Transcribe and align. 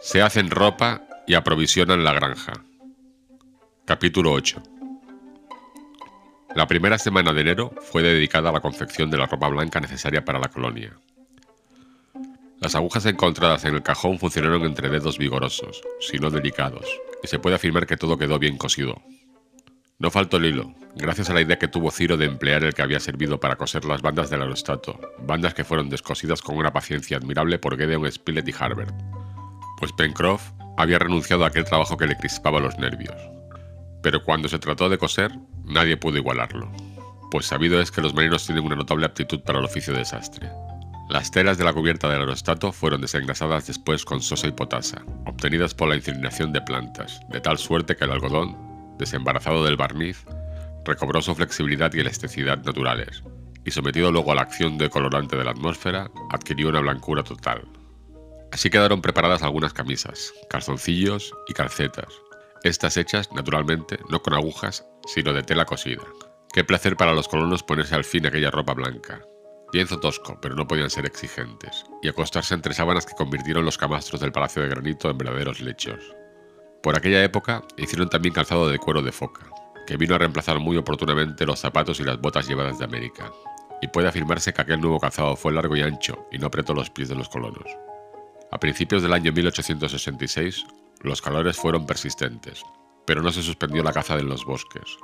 Se 0.00 0.22
hacen 0.22 0.50
ropa 0.50 1.02
y 1.26 1.34
aprovisionan 1.34 2.02
la 2.02 2.14
granja. 2.14 2.54
Capítulo 3.84 4.32
8 4.32 4.62
La 6.56 6.66
primera 6.66 6.96
semana 6.96 7.34
de 7.34 7.42
enero 7.42 7.74
fue 7.82 8.02
dedicada 8.02 8.48
a 8.48 8.52
la 8.52 8.60
confección 8.60 9.10
de 9.10 9.18
la 9.18 9.26
ropa 9.26 9.48
blanca 9.48 9.78
necesaria 9.78 10.24
para 10.24 10.38
la 10.38 10.48
colonia. 10.48 10.96
Las 12.60 12.74
agujas 12.74 13.04
encontradas 13.04 13.66
en 13.66 13.74
el 13.74 13.82
cajón 13.82 14.18
funcionaron 14.18 14.62
entre 14.62 14.88
dedos 14.88 15.18
vigorosos, 15.18 15.82
si 16.00 16.18
no 16.18 16.30
delicados, 16.30 16.86
y 17.22 17.26
se 17.26 17.38
puede 17.38 17.56
afirmar 17.56 17.86
que 17.86 17.98
todo 17.98 18.16
quedó 18.16 18.38
bien 18.38 18.56
cosido. 18.56 19.02
No 19.98 20.10
faltó 20.10 20.38
el 20.38 20.46
hilo, 20.46 20.74
gracias 20.96 21.28
a 21.28 21.34
la 21.34 21.42
idea 21.42 21.58
que 21.58 21.68
tuvo 21.68 21.90
Ciro 21.90 22.16
de 22.16 22.24
emplear 22.24 22.64
el 22.64 22.72
que 22.72 22.80
había 22.80 23.00
servido 23.00 23.38
para 23.38 23.56
coser 23.56 23.84
las 23.84 24.00
bandas 24.00 24.30
del 24.30 24.40
aerostato, 24.40 24.98
bandas 25.18 25.52
que 25.52 25.64
fueron 25.64 25.90
descosidas 25.90 26.40
con 26.40 26.56
una 26.56 26.72
paciencia 26.72 27.18
admirable 27.18 27.58
por 27.58 27.76
Gedeon 27.76 28.10
Spilett 28.10 28.48
y 28.48 28.54
Harbert, 28.58 28.94
pues 29.80 29.92
Pencroff 29.92 30.52
había 30.76 30.98
renunciado 30.98 31.44
a 31.44 31.48
aquel 31.48 31.64
trabajo 31.64 31.96
que 31.96 32.06
le 32.06 32.16
crispaba 32.16 32.60
los 32.60 32.78
nervios. 32.78 33.16
Pero 34.02 34.22
cuando 34.22 34.48
se 34.48 34.58
trató 34.58 34.88
de 34.88 34.98
coser, 34.98 35.32
nadie 35.64 35.96
pudo 35.96 36.18
igualarlo, 36.18 36.70
pues 37.30 37.46
sabido 37.46 37.80
es 37.80 37.90
que 37.90 38.00
los 38.00 38.14
marinos 38.14 38.46
tienen 38.46 38.64
una 38.64 38.76
notable 38.76 39.06
aptitud 39.06 39.40
para 39.40 39.58
el 39.58 39.64
oficio 39.64 39.92
de 39.92 40.00
desastre. 40.00 40.48
Las 41.08 41.30
telas 41.32 41.58
de 41.58 41.64
la 41.64 41.72
cubierta 41.72 42.08
del 42.08 42.20
aerostato 42.20 42.70
fueron 42.70 43.00
desengrasadas 43.00 43.66
después 43.66 44.04
con 44.04 44.22
sosa 44.22 44.46
y 44.46 44.52
potasa, 44.52 45.02
obtenidas 45.26 45.74
por 45.74 45.88
la 45.88 45.96
incineración 45.96 46.52
de 46.52 46.60
plantas, 46.60 47.20
de 47.28 47.40
tal 47.40 47.58
suerte 47.58 47.96
que 47.96 48.04
el 48.04 48.12
algodón, 48.12 48.56
desembarazado 48.96 49.64
del 49.64 49.76
barniz, 49.76 50.24
recobró 50.84 51.20
su 51.20 51.34
flexibilidad 51.34 51.92
y 51.94 52.00
elasticidad 52.00 52.62
naturales, 52.64 53.24
y 53.64 53.70
sometido 53.72 54.12
luego 54.12 54.32
a 54.32 54.36
la 54.36 54.42
acción 54.42 54.78
de 54.78 54.88
colorante 54.88 55.36
de 55.36 55.44
la 55.44 55.50
atmósfera, 55.50 56.10
adquirió 56.30 56.68
una 56.68 56.80
blancura 56.80 57.24
total. 57.24 57.62
Así 58.52 58.70
quedaron 58.70 59.02
preparadas 59.02 59.42
algunas 59.42 59.72
camisas, 59.72 60.32
calzoncillos 60.48 61.32
y 61.48 61.52
calcetas, 61.52 62.20
estas 62.62 62.96
hechas, 62.96 63.32
naturalmente, 63.32 63.98
no 64.10 64.20
con 64.20 64.34
agujas, 64.34 64.86
sino 65.06 65.32
de 65.32 65.42
tela 65.42 65.64
cosida. 65.64 66.02
Qué 66.52 66.62
placer 66.62 66.96
para 66.96 67.14
los 67.14 67.28
colonos 67.28 67.62
ponerse 67.62 67.94
al 67.94 68.04
fin 68.04 68.26
aquella 68.26 68.50
ropa 68.50 68.74
blanca, 68.74 69.22
Lienzo 69.72 70.00
tosco, 70.00 70.36
pero 70.42 70.56
no 70.56 70.66
podían 70.66 70.90
ser 70.90 71.06
exigentes, 71.06 71.84
y 72.02 72.08
acostarse 72.08 72.54
entre 72.54 72.74
sábanas 72.74 73.06
que 73.06 73.14
convirtieron 73.14 73.64
los 73.64 73.78
camastros 73.78 74.20
del 74.20 74.32
Palacio 74.32 74.62
de 74.62 74.68
Granito 74.68 75.08
en 75.08 75.16
verdaderos 75.16 75.60
lechos. 75.60 76.00
Por 76.82 76.96
aquella 76.96 77.22
época 77.22 77.62
hicieron 77.76 78.10
también 78.10 78.34
calzado 78.34 78.68
de 78.68 78.78
cuero 78.78 79.00
de 79.00 79.12
foca, 79.12 79.48
que 79.86 79.96
vino 79.96 80.16
a 80.16 80.18
reemplazar 80.18 80.58
muy 80.58 80.76
oportunamente 80.76 81.46
los 81.46 81.60
zapatos 81.60 82.00
y 82.00 82.04
las 82.04 82.20
botas 82.20 82.48
llevadas 82.48 82.78
de 82.78 82.84
América, 82.84 83.30
y 83.80 83.86
puede 83.88 84.08
afirmarse 84.08 84.52
que 84.52 84.60
aquel 84.60 84.80
nuevo 84.80 84.98
calzado 84.98 85.36
fue 85.36 85.52
largo 85.52 85.76
y 85.76 85.82
ancho 85.82 86.26
y 86.32 86.38
no 86.38 86.48
apretó 86.48 86.74
los 86.74 86.90
pies 86.90 87.08
de 87.08 87.14
los 87.14 87.28
colonos. 87.28 87.64
A 88.52 88.58
principios 88.58 89.02
del 89.02 89.12
año 89.12 89.32
1866, 89.32 90.64
los 91.02 91.22
calores 91.22 91.56
fueron 91.56 91.86
persistentes, 91.86 92.62
pero 93.06 93.22
no 93.22 93.30
se 93.30 93.42
suspendió 93.42 93.82
la 93.82 93.92
caza 93.92 94.18
en 94.18 94.28
los 94.28 94.44
bosques. 94.44 94.96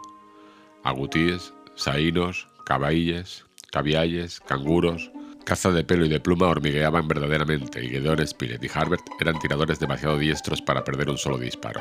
Agutíes, 0.82 1.54
saínos, 1.76 2.48
caballes, 2.64 3.44
cavialles, 3.70 4.40
canguros, 4.40 5.12
caza 5.44 5.70
de 5.70 5.84
pelo 5.84 6.06
y 6.06 6.08
de 6.08 6.18
pluma 6.18 6.48
hormigueaban 6.48 7.06
verdaderamente 7.06 7.84
y 7.84 7.88
Gedeon 7.88 8.26
Spilett 8.26 8.64
y 8.64 8.70
Harbert 8.72 9.04
eran 9.20 9.38
tiradores 9.38 9.78
demasiado 9.78 10.18
diestros 10.18 10.60
para 10.60 10.82
perder 10.82 11.08
un 11.08 11.18
solo 11.18 11.38
disparo. 11.38 11.80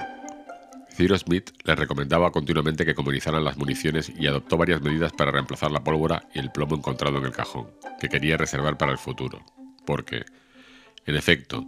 Cyrus 0.95 1.21
Smith 1.21 1.49
les 1.63 1.77
recomendaba 1.77 2.31
continuamente 2.31 2.85
que 2.85 2.95
comunizaran 2.95 3.43
las 3.43 3.57
municiones 3.57 4.13
y 4.17 4.27
adoptó 4.27 4.55
varias 4.55 4.81
medidas 4.81 5.11
para 5.11 5.31
reemplazar 5.31 5.71
la 5.71 5.83
pólvora 5.83 6.29
y 6.33 6.39
el 6.39 6.51
plomo 6.51 6.75
encontrado 6.75 7.17
en 7.17 7.25
el 7.25 7.31
cajón, 7.31 7.71
que 7.99 8.07
quería 8.07 8.37
reservar 8.37 8.77
para 8.77 8.93
el 8.93 8.97
futuro, 8.97 9.43
porque, 9.85 10.25
en 11.05 11.15
efecto, 11.15 11.65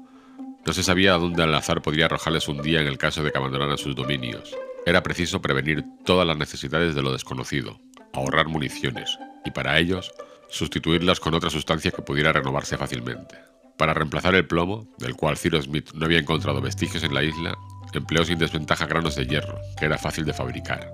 no 0.65 0.73
se 0.73 0.83
sabía 0.83 1.15
a 1.15 1.17
dónde 1.17 1.43
el 1.43 1.53
azar 1.55 1.81
podría 1.81 2.05
arrojarles 2.05 2.47
un 2.47 2.61
día 2.61 2.81
en 2.81 2.87
el 2.87 2.97
caso 2.97 3.23
de 3.23 3.31
que 3.31 3.37
abandonaran 3.37 3.77
sus 3.77 3.95
dominios. 3.95 4.55
Era 4.85 5.03
preciso 5.03 5.41
prevenir 5.41 5.83
todas 6.05 6.27
las 6.27 6.37
necesidades 6.37 6.95
de 6.95 7.01
lo 7.01 7.11
desconocido, 7.11 7.79
ahorrar 8.13 8.47
municiones, 8.47 9.17
y 9.45 9.51
para 9.51 9.77
ellos 9.79 10.11
sustituirlas 10.49 11.19
con 11.19 11.33
otra 11.33 11.49
sustancia 11.49 11.91
que 11.91 12.01
pudiera 12.01 12.33
renovarse 12.33 12.77
fácilmente. 12.77 13.37
Para 13.77 13.93
reemplazar 13.93 14.35
el 14.35 14.47
plomo, 14.47 14.87
del 14.97 15.15
cual 15.15 15.37
Cyrus 15.37 15.65
Smith 15.65 15.91
no 15.93 16.05
había 16.05 16.19
encontrado 16.19 16.61
vestigios 16.61 17.03
en 17.03 17.13
la 17.13 17.23
isla, 17.23 17.57
empleó 17.97 18.23
sin 18.23 18.39
desventaja 18.39 18.85
granos 18.85 19.15
de 19.15 19.25
hierro, 19.25 19.59
que 19.77 19.85
era 19.85 19.97
fácil 19.97 20.25
de 20.25 20.33
fabricar. 20.33 20.91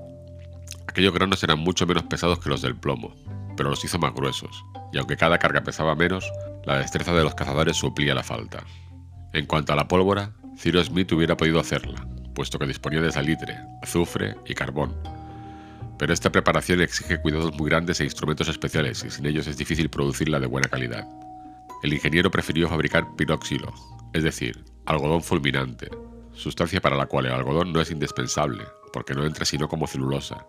Aquellos 0.88 1.14
granos 1.14 1.44
eran 1.44 1.60
mucho 1.60 1.86
menos 1.86 2.04
pesados 2.04 2.40
que 2.40 2.50
los 2.50 2.62
del 2.62 2.76
plomo, 2.76 3.16
pero 3.56 3.70
los 3.70 3.84
hizo 3.86 4.00
más 4.00 4.14
gruesos, 4.14 4.64
y 4.92 4.98
aunque 4.98 5.18
cada 5.18 5.38
carga 5.38 5.64
pesaba 5.64 5.96
menos, 5.96 6.30
la 6.66 6.78
destreza 6.78 7.14
de 7.14 7.24
los 7.24 7.36
cazadores 7.36 7.78
suplía 7.78 8.16
la 8.16 8.24
falta. 8.24 8.64
En 9.34 9.46
cuanto 9.46 9.74
a 9.74 9.76
la 9.76 9.88
pólvora, 9.88 10.32
Cyrus 10.58 10.88
Smith 10.88 11.12
hubiera 11.12 11.38
podido 11.38 11.60
hacerla, 11.60 12.08
puesto 12.34 12.60
que 12.60 12.68
disponía 12.68 13.02
de 13.02 13.12
salitre, 13.12 13.58
azufre 13.82 14.36
y 14.46 14.54
carbón, 14.54 14.96
pero 15.98 16.14
esta 16.14 16.32
preparación 16.32 16.82
exige 16.82 17.22
cuidados 17.22 17.54
muy 17.58 17.70
grandes 17.70 18.00
e 18.00 18.04
instrumentos 18.04 18.48
especiales 18.48 19.04
y 19.04 19.10
sin 19.10 19.26
ellos 19.26 19.48
es 19.48 19.58
difícil 19.58 19.90
producirla 19.90 20.40
de 20.40 20.48
buena 20.48 20.68
calidad. 20.68 21.08
El 21.84 21.94
ingeniero 21.94 22.32
prefirió 22.32 22.68
fabricar 22.68 23.06
piroxilo, 23.16 23.74
es 24.14 24.24
decir, 24.24 24.64
algodón 24.86 25.22
fulminante, 25.22 25.90
sustancia 26.34 26.82
para 26.82 26.98
la 26.98 27.06
cual 27.06 27.28
el 27.28 27.34
algodón 27.34 27.74
no 27.74 27.82
es 27.82 27.92
indispensable, 27.92 28.66
porque 28.92 29.14
no 29.14 29.26
entra 29.26 29.46
sino 29.46 29.68
como 29.68 29.88
celulosa. 29.88 30.46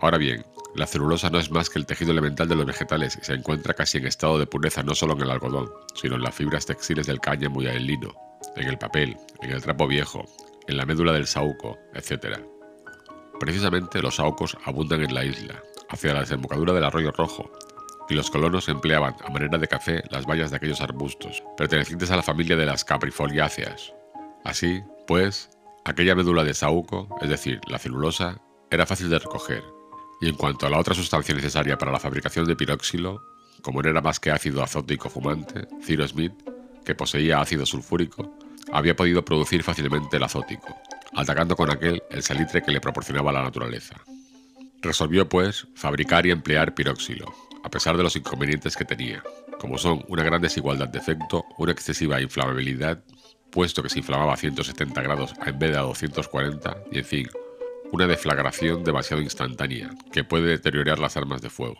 Ahora 0.00 0.16
bien, 0.16 0.44
la 0.74 0.86
celulosa 0.86 1.28
no 1.28 1.38
es 1.38 1.50
más 1.50 1.68
que 1.68 1.78
el 1.78 1.84
tejido 1.84 2.12
elemental 2.12 2.48
de 2.48 2.54
los 2.54 2.64
vegetales 2.64 3.18
y 3.20 3.24
se 3.24 3.34
encuentra 3.34 3.74
casi 3.74 3.98
en 3.98 4.06
estado 4.06 4.38
de 4.38 4.46
pureza 4.46 4.82
no 4.82 4.94
solo 4.94 5.14
en 5.14 5.22
el 5.22 5.30
algodón, 5.30 5.70
sino 5.94 6.14
en 6.14 6.22
las 6.22 6.34
fibras 6.34 6.64
textiles 6.64 7.06
del 7.06 7.20
cáñamo 7.20 7.60
y 7.60 7.66
el 7.66 7.86
lino, 7.86 8.14
en 8.56 8.68
el 8.68 8.78
papel, 8.78 9.16
en 9.42 9.50
el 9.50 9.60
trapo 9.60 9.86
viejo, 9.86 10.24
en 10.68 10.76
la 10.78 10.86
médula 10.86 11.12
del 11.12 11.26
saúco, 11.26 11.76
etc. 11.92 12.38
Precisamente 13.38 14.00
los 14.00 14.16
saúcos 14.16 14.56
abundan 14.64 15.02
en 15.02 15.12
la 15.12 15.24
isla, 15.24 15.62
hacia 15.90 16.14
la 16.14 16.20
desembocadura 16.20 16.72
del 16.72 16.84
arroyo 16.84 17.10
rojo, 17.10 17.50
y 18.08 18.14
los 18.14 18.30
colonos 18.30 18.68
empleaban 18.68 19.16
a 19.22 19.30
manera 19.30 19.58
de 19.58 19.68
café 19.68 20.02
las 20.10 20.24
bayas 20.24 20.50
de 20.50 20.56
aquellos 20.56 20.80
arbustos, 20.80 21.42
pertenecientes 21.56 22.10
a 22.10 22.16
la 22.16 22.22
familia 22.22 22.56
de 22.56 22.66
las 22.66 22.84
caprifoliáceas. 22.84 23.92
Así, 24.44 24.82
pues, 25.06 25.50
aquella 25.84 26.14
médula 26.14 26.42
de 26.42 26.54
saúco, 26.54 27.08
es 27.20 27.28
decir, 27.28 27.60
la 27.68 27.78
celulosa, 27.78 28.40
era 28.70 28.86
fácil 28.86 29.10
de 29.10 29.18
recoger, 29.18 29.62
y 30.20 30.28
en 30.28 30.36
cuanto 30.36 30.66
a 30.66 30.70
la 30.70 30.78
otra 30.78 30.94
sustancia 30.94 31.34
necesaria 31.34 31.78
para 31.78 31.92
la 31.92 31.98
fabricación 31.98 32.46
de 32.46 32.56
piróxilo, 32.56 33.22
como 33.62 33.82
no 33.82 33.88
era 33.88 34.00
más 34.00 34.20
que 34.20 34.30
ácido 34.30 34.62
azótico 34.62 35.08
fumante, 35.08 35.66
Ciro 35.82 36.06
Smith, 36.06 36.32
que 36.84 36.94
poseía 36.94 37.40
ácido 37.40 37.64
sulfúrico, 37.64 38.36
había 38.72 38.94
podido 38.96 39.24
producir 39.24 39.62
fácilmente 39.62 40.18
el 40.18 40.22
azótico, 40.22 40.76
atacando 41.14 41.56
con 41.56 41.70
aquel 41.70 42.02
el 42.10 42.22
salitre 42.22 42.62
que 42.62 42.70
le 42.70 42.80
proporcionaba 42.80 43.32
la 43.32 43.42
naturaleza. 43.42 43.96
Resolvió, 44.82 45.28
pues, 45.28 45.66
fabricar 45.74 46.26
y 46.26 46.30
emplear 46.30 46.74
piróxilo, 46.74 47.34
a 47.62 47.70
pesar 47.70 47.96
de 47.96 48.02
los 48.02 48.16
inconvenientes 48.16 48.76
que 48.76 48.84
tenía, 48.84 49.22
como 49.58 49.78
son 49.78 50.04
una 50.08 50.22
gran 50.22 50.40
desigualdad 50.40 50.88
de 50.88 50.98
efecto, 50.98 51.44
una 51.58 51.72
excesiva 51.72 52.20
inflamabilidad, 52.20 53.02
puesto 53.50 53.82
que 53.82 53.88
se 53.88 53.98
inflamaba 53.98 54.34
a 54.34 54.36
170 54.36 55.02
grados 55.02 55.34
en 55.44 55.58
vez 55.58 55.72
de 55.72 55.78
a 55.78 55.82
240, 55.82 56.76
y 56.92 56.98
en 56.98 57.04
fin, 57.04 57.28
una 57.92 58.06
deflagración 58.06 58.84
demasiado 58.84 59.22
instantánea, 59.22 59.90
que 60.12 60.24
puede 60.24 60.48
deteriorar 60.48 60.98
las 60.98 61.16
armas 61.16 61.42
de 61.42 61.50
fuego. 61.50 61.78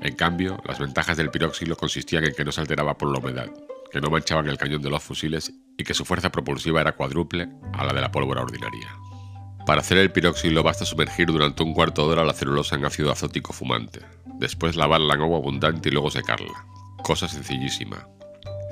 En 0.00 0.16
cambio, 0.16 0.60
las 0.66 0.78
ventajas 0.78 1.16
del 1.16 1.30
piróxilo 1.30 1.76
consistían 1.76 2.24
en 2.24 2.34
que 2.34 2.44
no 2.44 2.52
se 2.52 2.60
alteraba 2.60 2.98
por 2.98 3.10
la 3.10 3.18
humedad, 3.18 3.50
que 3.90 4.00
no 4.00 4.10
manchaban 4.10 4.48
el 4.48 4.58
cañón 4.58 4.82
de 4.82 4.90
los 4.90 5.02
fusiles 5.02 5.52
y 5.78 5.84
que 5.84 5.94
su 5.94 6.04
fuerza 6.04 6.30
propulsiva 6.30 6.80
era 6.80 6.92
cuádruple 6.92 7.48
a 7.72 7.84
la 7.84 7.92
de 7.92 8.00
la 8.00 8.10
pólvora 8.10 8.42
ordinaria. 8.42 8.94
Para 9.66 9.80
hacer 9.80 9.96
el 9.98 10.12
piróxilo 10.12 10.62
basta 10.62 10.84
sumergir 10.84 11.26
durante 11.28 11.62
un 11.62 11.72
cuarto 11.72 12.06
de 12.06 12.12
hora 12.12 12.24
la 12.24 12.34
celulosa 12.34 12.76
en 12.76 12.84
ácido 12.84 13.10
azótico 13.10 13.52
fumante, 13.52 14.00
después 14.38 14.76
lavarla 14.76 15.14
en 15.14 15.22
agua 15.22 15.38
abundante 15.38 15.88
y 15.88 15.92
luego 15.92 16.10
secarla. 16.10 16.66
Cosa 17.02 17.28
sencillísima. 17.28 18.06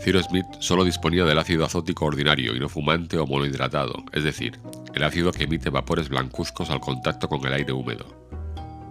Ciro 0.02 0.22
Smith 0.22 0.46
solo 0.58 0.84
disponía 0.84 1.24
del 1.24 1.38
ácido 1.38 1.64
azótico 1.64 2.06
ordinario 2.06 2.56
y 2.56 2.60
no 2.60 2.68
fumante 2.68 3.18
o 3.18 3.26
monohidratado, 3.26 4.04
es 4.12 4.24
decir, 4.24 4.58
el 4.94 5.04
ácido 5.04 5.32
que 5.32 5.44
emite 5.44 5.70
vapores 5.70 6.08
blancuzcos 6.08 6.70
al 6.70 6.80
contacto 6.80 7.28
con 7.28 7.46
el 7.46 7.52
aire 7.52 7.72
húmedo 7.72 8.22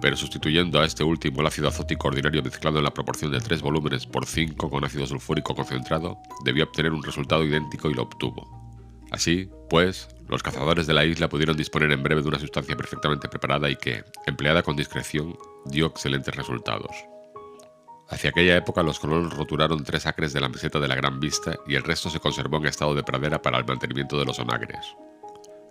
pero 0.02 0.18
sustituyendo 0.18 0.81
a 0.81 0.86
este 0.86 1.04
último 1.04 1.42
el 1.42 1.48
ácido 1.48 1.69
azótico 1.69 2.08
ordinario 2.08 2.42
mezclado 2.42 2.80
en 2.80 2.84
la 2.84 2.94
proporción 2.94 3.31
de 3.31 3.40
3 3.40 3.62
volúmenes 3.62 4.08
por 4.08 4.25
5 4.25 4.69
con 4.69 4.84
ácido 4.84 5.06
sulfúrico 5.06 5.56
concentrado, 5.56 6.18
debió 6.44 6.66
obtener 6.66 6.92
un 6.92 7.04
resultado 7.04 7.46
idéntico 7.46 7.90
y 7.90 7.94
lo 7.94 8.04
obtuvo. 8.04 8.60
Así, 9.12 9.50
pues, 9.69 10.10
los 10.28 10.42
cazadores 10.42 10.88
de 10.88 10.94
la 10.94 11.06
isla 11.06 11.30
pudieron 11.30 11.56
disponer 11.56 11.92
en 11.92 12.02
breve 12.02 12.22
de 12.24 12.30
una 12.30 12.40
sustancia 12.40 12.75
perfectamente 12.75 13.30
preparada 13.30 13.69
y 13.69 13.75
que, 13.75 14.04
empleada 14.25 14.63
con 14.63 14.75
discreción, 14.75 15.38
dio 15.66 15.86
excelentes 15.86 16.36
resultados. 16.36 17.11
Hacia 18.12 18.30
aquella 18.30 18.58
época 18.58 18.84
los 18.84 19.00
colonos 19.00 19.34
roturaron 19.34 19.86
tres 19.86 20.06
acres 20.06 20.34
de 20.34 20.42
la 20.42 20.50
meseta 20.50 20.80
de 20.80 20.88
la 20.90 20.96
Gran 20.96 21.19
Vista 21.22 21.56
y 21.66 21.75
el 21.75 21.84
resto 21.84 22.10
se 22.10 22.19
conservó 22.19 22.58
en 22.58 22.66
estado 22.66 22.94
de 22.94 23.04
pradera 23.04 23.42
para 23.42 23.58
el 23.58 23.66
mantenimiento 23.66 24.19
de 24.19 24.25
los 24.25 24.38
onagres. 24.38 24.96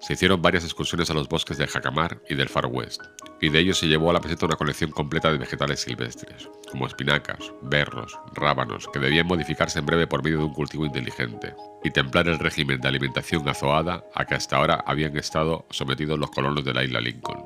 Se 0.00 0.14
hicieron 0.14 0.40
varias 0.40 0.64
excursiones 0.64 1.10
a 1.10 1.14
los 1.14 1.28
bosques 1.28 1.58
de 1.58 1.66
Jacamar 1.66 2.22
y 2.30 2.34
del 2.34 2.48
Far 2.48 2.64
West, 2.64 3.02
y 3.42 3.50
de 3.50 3.58
ellos 3.58 3.76
se 3.76 3.86
llevó 3.86 4.08
a 4.08 4.14
la 4.14 4.20
meseta 4.20 4.46
una 4.46 4.56
colección 4.56 4.90
completa 4.90 5.30
de 5.30 5.36
vegetales 5.36 5.80
silvestres, 5.80 6.48
como 6.70 6.86
espinacas, 6.86 7.52
berros, 7.60 8.18
rábanos, 8.32 8.88
que 8.88 8.98
debían 8.98 9.26
modificarse 9.26 9.78
en 9.78 9.84
breve 9.84 10.06
por 10.06 10.24
medio 10.24 10.38
de 10.38 10.44
un 10.44 10.54
cultivo 10.54 10.86
inteligente, 10.86 11.54
y 11.84 11.90
templar 11.90 12.28
el 12.28 12.38
régimen 12.38 12.80
de 12.80 12.88
alimentación 12.88 13.46
azoada 13.46 14.02
a 14.14 14.24
que 14.24 14.36
hasta 14.36 14.56
ahora 14.56 14.82
habían 14.86 15.14
estado 15.18 15.66
sometidos 15.68 16.18
los 16.18 16.30
colonos 16.30 16.64
de 16.64 16.72
la 16.72 16.84
isla 16.84 17.02
Lincoln. 17.02 17.44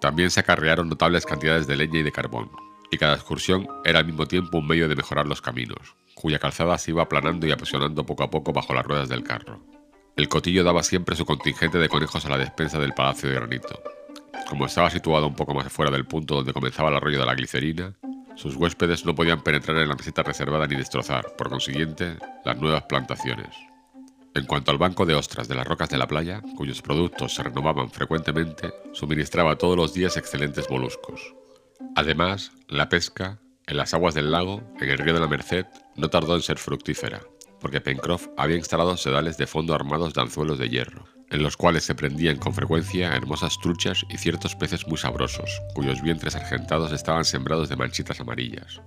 También 0.00 0.32
se 0.32 0.40
acarrearon 0.40 0.88
notables 0.88 1.24
cantidades 1.24 1.68
de 1.68 1.76
leña 1.76 2.00
y 2.00 2.02
de 2.02 2.10
carbón, 2.10 2.50
y 2.90 2.98
cada 2.98 3.14
excursión 3.14 3.68
era 3.84 3.98
al 3.98 4.06
mismo 4.06 4.26
tiempo 4.26 4.58
un 4.58 4.66
medio 4.66 4.88
de 4.88 4.96
mejorar 4.96 5.26
los 5.26 5.42
caminos, 5.42 5.96
cuya 6.14 6.38
calzada 6.38 6.78
se 6.78 6.92
iba 6.92 7.02
aplanando 7.02 7.46
y 7.46 7.52
apresionando 7.52 8.06
poco 8.06 8.22
a 8.22 8.30
poco 8.30 8.52
bajo 8.52 8.74
las 8.74 8.84
ruedas 8.84 9.08
del 9.08 9.24
carro. 9.24 9.60
El 10.16 10.28
cotillo 10.28 10.64
daba 10.64 10.82
siempre 10.82 11.14
su 11.14 11.26
contingente 11.26 11.78
de 11.78 11.88
conejos 11.88 12.24
a 12.24 12.30
la 12.30 12.38
despensa 12.38 12.78
del 12.78 12.94
Palacio 12.94 13.28
de 13.28 13.34
Granito. 13.34 13.82
Como 14.48 14.66
estaba 14.66 14.90
situado 14.90 15.26
un 15.26 15.34
poco 15.34 15.52
más 15.54 15.70
fuera 15.70 15.90
del 15.90 16.06
punto 16.06 16.36
donde 16.36 16.52
comenzaba 16.52 16.88
el 16.88 16.96
arroyo 16.96 17.18
de 17.18 17.26
la 17.26 17.34
glicerina, 17.34 17.94
sus 18.34 18.54
huéspedes 18.56 19.04
no 19.04 19.14
podían 19.14 19.42
penetrar 19.42 19.76
en 19.78 19.88
la 19.88 19.94
meseta 19.94 20.22
reservada 20.22 20.66
ni 20.66 20.76
destrozar, 20.76 21.34
por 21.36 21.50
consiguiente, 21.50 22.16
las 22.44 22.58
nuevas 22.58 22.84
plantaciones. 22.84 23.56
En 24.34 24.44
cuanto 24.44 24.70
al 24.70 24.78
banco 24.78 25.06
de 25.06 25.14
ostras 25.14 25.48
de 25.48 25.54
las 25.54 25.66
rocas 25.66 25.88
de 25.88 25.96
la 25.96 26.06
playa, 26.06 26.42
cuyos 26.56 26.82
productos 26.82 27.34
se 27.34 27.42
renovaban 27.42 27.90
frecuentemente, 27.90 28.72
suministraba 28.92 29.56
todos 29.56 29.76
los 29.76 29.94
días 29.94 30.18
excelentes 30.18 30.68
moluscos. 30.70 31.34
Además, 31.94 32.52
la 32.68 32.88
pesca, 32.88 33.38
en 33.66 33.76
las 33.76 33.94
aguas 33.94 34.14
del 34.14 34.30
lago, 34.30 34.62
en 34.80 34.90
el 34.90 34.98
río 34.98 35.14
de 35.14 35.20
la 35.20 35.28
Merced, 35.28 35.66
no 35.96 36.08
tardó 36.08 36.36
en 36.36 36.42
ser 36.42 36.58
fructífera 36.58 37.20
porque 37.60 37.80
Pencroff 37.80 38.28
había 38.36 38.56
instalado 38.56 38.96
sedales 38.96 39.36
de 39.38 39.46
fondo 39.46 39.74
armados 39.74 40.14
de 40.14 40.20
anzuelos 40.20 40.58
de 40.58 40.68
hierro, 40.68 41.04
en 41.30 41.42
los 41.42 41.56
cuales 41.56 41.84
se 41.84 41.94
prendían 41.94 42.36
con 42.36 42.54
frecuencia 42.54 43.14
hermosas 43.14 43.58
truchas 43.60 44.04
y 44.08 44.18
ciertos 44.18 44.54
peces 44.54 44.86
muy 44.86 44.98
sabrosos, 44.98 45.62
cuyos 45.74 46.02
vientres 46.02 46.36
argentados 46.36 46.92
estaban 46.92 47.24
sembrados 47.24 47.68
de 47.68 47.76
manchitas 47.76 48.20
amarillas. 48.20 48.80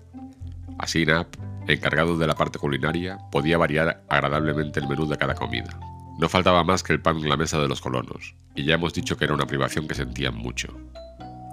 Así 0.78 1.06
Nap, 1.06 1.36
encargado 1.68 2.18
de 2.18 2.28
la 2.28 2.36
parte 2.36 2.60
culinaria, 2.60 3.18
podía 3.32 3.58
variar 3.58 4.04
agradablemente 4.08 4.80
el 4.80 4.88
menú 4.88 5.08
de 5.08 5.18
cada 5.18 5.36
comida. 5.36 5.78
No 6.18 6.30
faltaba 6.30 6.64
más 6.64 6.84
que 6.84 6.94
el 6.94 7.02
pan 7.02 7.18
en 7.18 7.30
la 7.30 7.38
mesa 7.38 7.60
de 7.60 7.68
los 7.68 7.82
colonos, 7.82 8.36
y 8.56 8.64
ya 8.64 8.76
hemos 8.76 8.94
dicho 8.94 9.18
que 9.18 9.26
era 9.26 9.34
una 9.34 9.46
privación 9.46 9.88
que 9.88 9.96
sentían 9.96 10.36
mucho. 10.36 10.74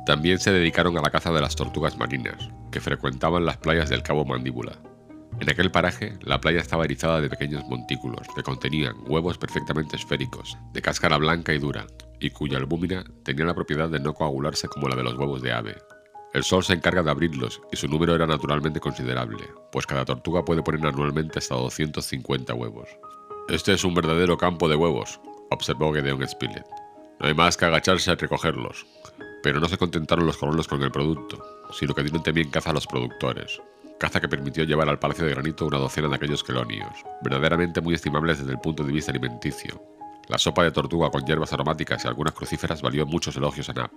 También 0.06 0.38
se 0.38 0.52
dedicaron 0.52 0.96
a 0.96 1.02
la 1.02 1.10
caza 1.10 1.32
de 1.32 1.40
las 1.40 1.56
tortugas 1.56 1.98
marinas, 1.98 2.48
que 2.70 2.80
frecuentaban 2.80 3.44
las 3.44 3.58
playas 3.58 3.90
del 3.90 4.02
Cabo 4.02 4.24
Mandíbula, 4.24 4.78
en 5.38 5.50
aquel 5.50 5.70
paraje, 5.70 6.14
la 6.22 6.40
playa 6.40 6.60
estaba 6.60 6.84
erizada 6.84 7.20
de 7.20 7.28
pequeños 7.28 7.62
montículos 7.66 8.26
que 8.34 8.42
contenían 8.42 8.96
huevos 9.06 9.36
perfectamente 9.36 9.96
esféricos, 9.96 10.56
de 10.72 10.80
cáscara 10.80 11.18
blanca 11.18 11.52
y 11.52 11.58
dura, 11.58 11.86
y 12.18 12.30
cuya 12.30 12.56
albúmina 12.56 13.04
tenía 13.22 13.44
la 13.44 13.54
propiedad 13.54 13.90
de 13.90 14.00
no 14.00 14.14
coagularse 14.14 14.66
como 14.68 14.88
la 14.88 14.96
de 14.96 15.02
los 15.02 15.14
huevos 15.14 15.42
de 15.42 15.52
ave. 15.52 15.76
El 16.32 16.42
sol 16.42 16.64
se 16.64 16.72
encarga 16.72 17.02
de 17.02 17.10
abrirlos 17.10 17.60
y 17.70 17.76
su 17.76 17.86
número 17.86 18.14
era 18.14 18.26
naturalmente 18.26 18.80
considerable, 18.80 19.44
pues 19.72 19.86
cada 19.86 20.06
tortuga 20.06 20.42
puede 20.42 20.62
poner 20.62 20.86
anualmente 20.86 21.38
hasta 21.38 21.54
250 21.54 22.54
huevos. 22.54 22.88
Este 23.50 23.74
es 23.74 23.84
un 23.84 23.94
verdadero 23.94 24.38
campo 24.38 24.70
de 24.70 24.76
huevos, 24.76 25.20
observó 25.50 25.92
Gedeon 25.92 26.26
Spilett. 26.26 26.66
No 27.20 27.26
hay 27.26 27.34
más 27.34 27.58
que 27.58 27.66
agacharse 27.66 28.10
a 28.10 28.14
recogerlos. 28.14 28.86
Pero 29.46 29.60
no 29.60 29.68
se 29.68 29.78
contentaron 29.78 30.26
los 30.26 30.38
colonos 30.38 30.66
con 30.66 30.82
el 30.82 30.90
producto, 30.90 31.40
sino 31.70 31.94
que 31.94 32.02
dieron 32.02 32.20
también 32.20 32.50
caza 32.50 32.70
a 32.70 32.72
los 32.72 32.84
productores, 32.84 33.62
caza 33.96 34.20
que 34.20 34.28
permitió 34.28 34.64
llevar 34.64 34.88
al 34.88 34.98
Palacio 34.98 35.24
de 35.24 35.34
Granito 35.34 35.66
una 35.66 35.78
docena 35.78 36.08
de 36.08 36.16
aquellos 36.16 36.42
quelonios, 36.42 36.90
verdaderamente 37.22 37.80
muy 37.80 37.94
estimables 37.94 38.40
desde 38.40 38.50
el 38.50 38.58
punto 38.58 38.82
de 38.82 38.92
vista 38.92 39.12
alimenticio. 39.12 39.80
La 40.28 40.36
sopa 40.36 40.64
de 40.64 40.72
tortuga 40.72 41.10
con 41.10 41.24
hierbas 41.24 41.52
aromáticas 41.52 42.04
y 42.04 42.08
algunas 42.08 42.34
crucíferas 42.34 42.82
valió 42.82 43.06
muchos 43.06 43.36
elogios 43.36 43.68
a 43.68 43.74
Nap. 43.74 43.92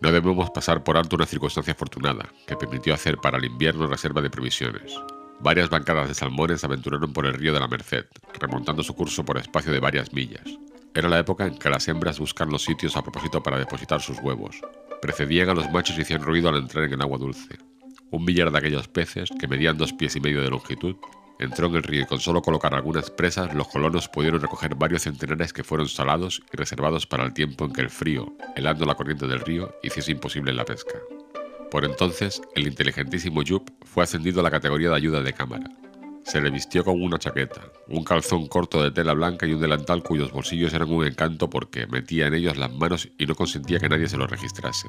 No 0.00 0.10
debemos 0.10 0.50
pasar 0.50 0.82
por 0.82 0.96
alto 0.96 1.14
una 1.14 1.26
circunstancia 1.26 1.74
afortunada, 1.74 2.28
que 2.48 2.56
permitió 2.56 2.92
hacer 2.92 3.16
para 3.18 3.38
el 3.38 3.44
invierno 3.44 3.86
reserva 3.86 4.20
de 4.20 4.30
provisiones. 4.30 4.92
Varias 5.38 5.70
bancadas 5.70 6.08
de 6.08 6.14
salmones 6.14 6.64
aventuraron 6.64 7.12
por 7.12 7.26
el 7.26 7.34
río 7.34 7.52
de 7.52 7.60
la 7.60 7.68
Merced, 7.68 8.06
remontando 8.40 8.82
su 8.82 8.96
curso 8.96 9.24
por 9.24 9.38
espacio 9.38 9.70
de 9.70 9.78
varias 9.78 10.12
millas. 10.12 10.58
Era 10.92 11.08
la 11.08 11.20
época 11.20 11.46
en 11.46 11.56
que 11.56 11.70
las 11.70 11.86
hembras 11.86 12.18
buscan 12.18 12.50
los 12.50 12.64
sitios 12.64 12.96
a 12.96 13.02
propósito 13.02 13.42
para 13.42 13.58
depositar 13.58 14.00
sus 14.00 14.18
huevos. 14.18 14.60
Precedían 15.00 15.48
a 15.48 15.54
los 15.54 15.70
machos 15.70 15.96
y 15.96 16.02
hacían 16.02 16.22
ruido 16.22 16.48
al 16.48 16.56
entrar 16.56 16.84
en 16.84 16.94
el 16.94 17.00
agua 17.00 17.18
dulce. 17.18 17.58
Un 18.10 18.26
billar 18.26 18.50
de 18.50 18.58
aquellos 18.58 18.88
peces, 18.88 19.30
que 19.38 19.46
medían 19.46 19.78
dos 19.78 19.92
pies 19.92 20.16
y 20.16 20.20
medio 20.20 20.42
de 20.42 20.50
longitud, 20.50 20.96
entró 21.38 21.68
en 21.68 21.76
el 21.76 21.84
río 21.84 22.02
y 22.02 22.06
con 22.06 22.18
solo 22.18 22.42
colocar 22.42 22.74
algunas 22.74 23.08
presas 23.08 23.54
los 23.54 23.68
colonos 23.68 24.08
pudieron 24.08 24.40
recoger 24.40 24.74
varios 24.74 25.02
centenares 25.02 25.52
que 25.52 25.64
fueron 25.64 25.88
salados 25.88 26.42
y 26.52 26.56
reservados 26.56 27.06
para 27.06 27.24
el 27.24 27.32
tiempo 27.32 27.64
en 27.64 27.72
que 27.72 27.82
el 27.82 27.90
frío, 27.90 28.34
helando 28.56 28.84
la 28.84 28.96
corriente 28.96 29.28
del 29.28 29.40
río, 29.40 29.72
hiciese 29.84 30.10
imposible 30.10 30.52
la 30.52 30.64
pesca. 30.64 30.98
Por 31.70 31.84
entonces, 31.84 32.42
el 32.56 32.66
inteligentísimo 32.66 33.42
Jup 33.46 33.70
fue 33.84 34.02
ascendido 34.02 34.40
a 34.40 34.42
la 34.42 34.50
categoría 34.50 34.90
de 34.90 34.96
ayuda 34.96 35.22
de 35.22 35.32
cámara. 35.32 35.70
Se 36.30 36.40
le 36.40 36.50
vistió 36.50 36.84
con 36.84 37.02
una 37.02 37.18
chaqueta, 37.18 37.60
un 37.88 38.04
calzón 38.04 38.46
corto 38.46 38.80
de 38.84 38.92
tela 38.92 39.14
blanca 39.14 39.48
y 39.48 39.52
un 39.52 39.60
delantal 39.60 40.04
cuyos 40.04 40.30
bolsillos 40.30 40.72
eran 40.72 40.92
un 40.92 41.04
encanto 41.04 41.50
porque 41.50 41.88
metía 41.88 42.28
en 42.28 42.34
ellos 42.34 42.56
las 42.56 42.72
manos 42.72 43.08
y 43.18 43.26
no 43.26 43.34
consentía 43.34 43.80
que 43.80 43.88
nadie 43.88 44.06
se 44.06 44.16
lo 44.16 44.28
registrase. 44.28 44.86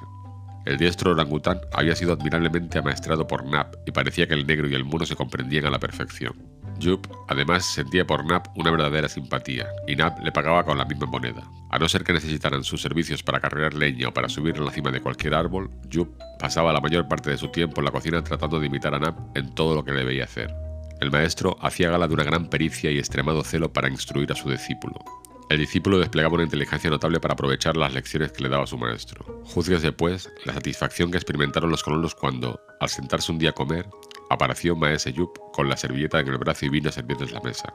El 0.67 0.77
diestro 0.77 1.13
orangután 1.13 1.59
había 1.73 1.95
sido 1.95 2.13
admirablemente 2.13 2.77
amaestrado 2.77 3.25
por 3.25 3.43
Nap 3.43 3.73
y 3.87 3.91
parecía 3.91 4.27
que 4.27 4.35
el 4.35 4.45
negro 4.45 4.67
y 4.67 4.75
el 4.75 4.85
mono 4.85 5.03
se 5.03 5.15
comprendían 5.15 5.65
a 5.65 5.71
la 5.71 5.79
perfección. 5.79 6.35
Jup, 6.79 7.07
además, 7.27 7.65
sentía 7.65 8.05
por 8.05 8.23
Nap 8.23 8.55
una 8.55 8.69
verdadera 8.69 9.09
simpatía, 9.09 9.65
y 9.87 9.95
Nap 9.95 10.19
le 10.23 10.31
pagaba 10.31 10.63
con 10.63 10.77
la 10.77 10.85
misma 10.85 11.07
moneda. 11.07 11.41
A 11.71 11.79
no 11.79 11.89
ser 11.89 12.03
que 12.03 12.13
necesitaran 12.13 12.63
sus 12.63 12.83
servicios 12.83 13.23
para 13.23 13.39
cargar 13.39 13.73
leña 13.73 14.09
o 14.09 14.13
para 14.13 14.29
subir 14.29 14.57
a 14.57 14.61
la 14.61 14.71
cima 14.71 14.91
de 14.91 15.01
cualquier 15.01 15.33
árbol, 15.33 15.71
Jup 15.91 16.15
pasaba 16.37 16.71
la 16.71 16.81
mayor 16.81 17.07
parte 17.07 17.31
de 17.31 17.37
su 17.39 17.47
tiempo 17.47 17.81
en 17.81 17.85
la 17.85 17.91
cocina 17.91 18.23
tratando 18.23 18.59
de 18.59 18.67
imitar 18.67 18.93
a 18.93 18.99
Nap 18.99 19.35
en 19.35 19.55
todo 19.55 19.73
lo 19.73 19.83
que 19.83 19.91
le 19.91 20.03
veía 20.03 20.25
hacer. 20.25 20.70
El 21.01 21.11
maestro 21.11 21.57
hacía 21.59 21.89
gala 21.89 22.07
de 22.07 22.13
una 22.13 22.23
gran 22.23 22.49
pericia 22.49 22.89
y 22.91 22.99
extremado 22.99 23.43
celo 23.43 23.73
para 23.73 23.89
instruir 23.89 24.31
a 24.31 24.35
su 24.35 24.49
discípulo, 24.49 25.03
el 25.51 25.57
discípulo 25.57 25.99
desplegaba 25.99 26.35
una 26.35 26.45
inteligencia 26.45 26.89
notable 26.89 27.19
para 27.19 27.33
aprovechar 27.33 27.75
las 27.75 27.93
lecciones 27.93 28.31
que 28.31 28.41
le 28.41 28.47
daba 28.47 28.65
su 28.65 28.77
maestro. 28.77 29.41
Juzguese, 29.43 29.91
pues, 29.91 30.31
la 30.45 30.53
satisfacción 30.53 31.11
que 31.11 31.17
experimentaron 31.17 31.69
los 31.69 31.83
colonos 31.83 32.15
cuando, 32.15 32.57
al 32.79 32.87
sentarse 32.87 33.33
un 33.33 33.37
día 33.37 33.49
a 33.49 33.53
comer, 33.53 33.85
apareció 34.29 34.77
Maese 34.77 35.11
Yup 35.11 35.37
con 35.51 35.67
la 35.67 35.75
servilleta 35.75 36.21
en 36.21 36.29
el 36.29 36.37
brazo 36.37 36.67
y 36.67 36.69
vino 36.69 36.87
a 36.87 36.93
servirles 36.93 37.33
la 37.33 37.41
mesa. 37.41 37.73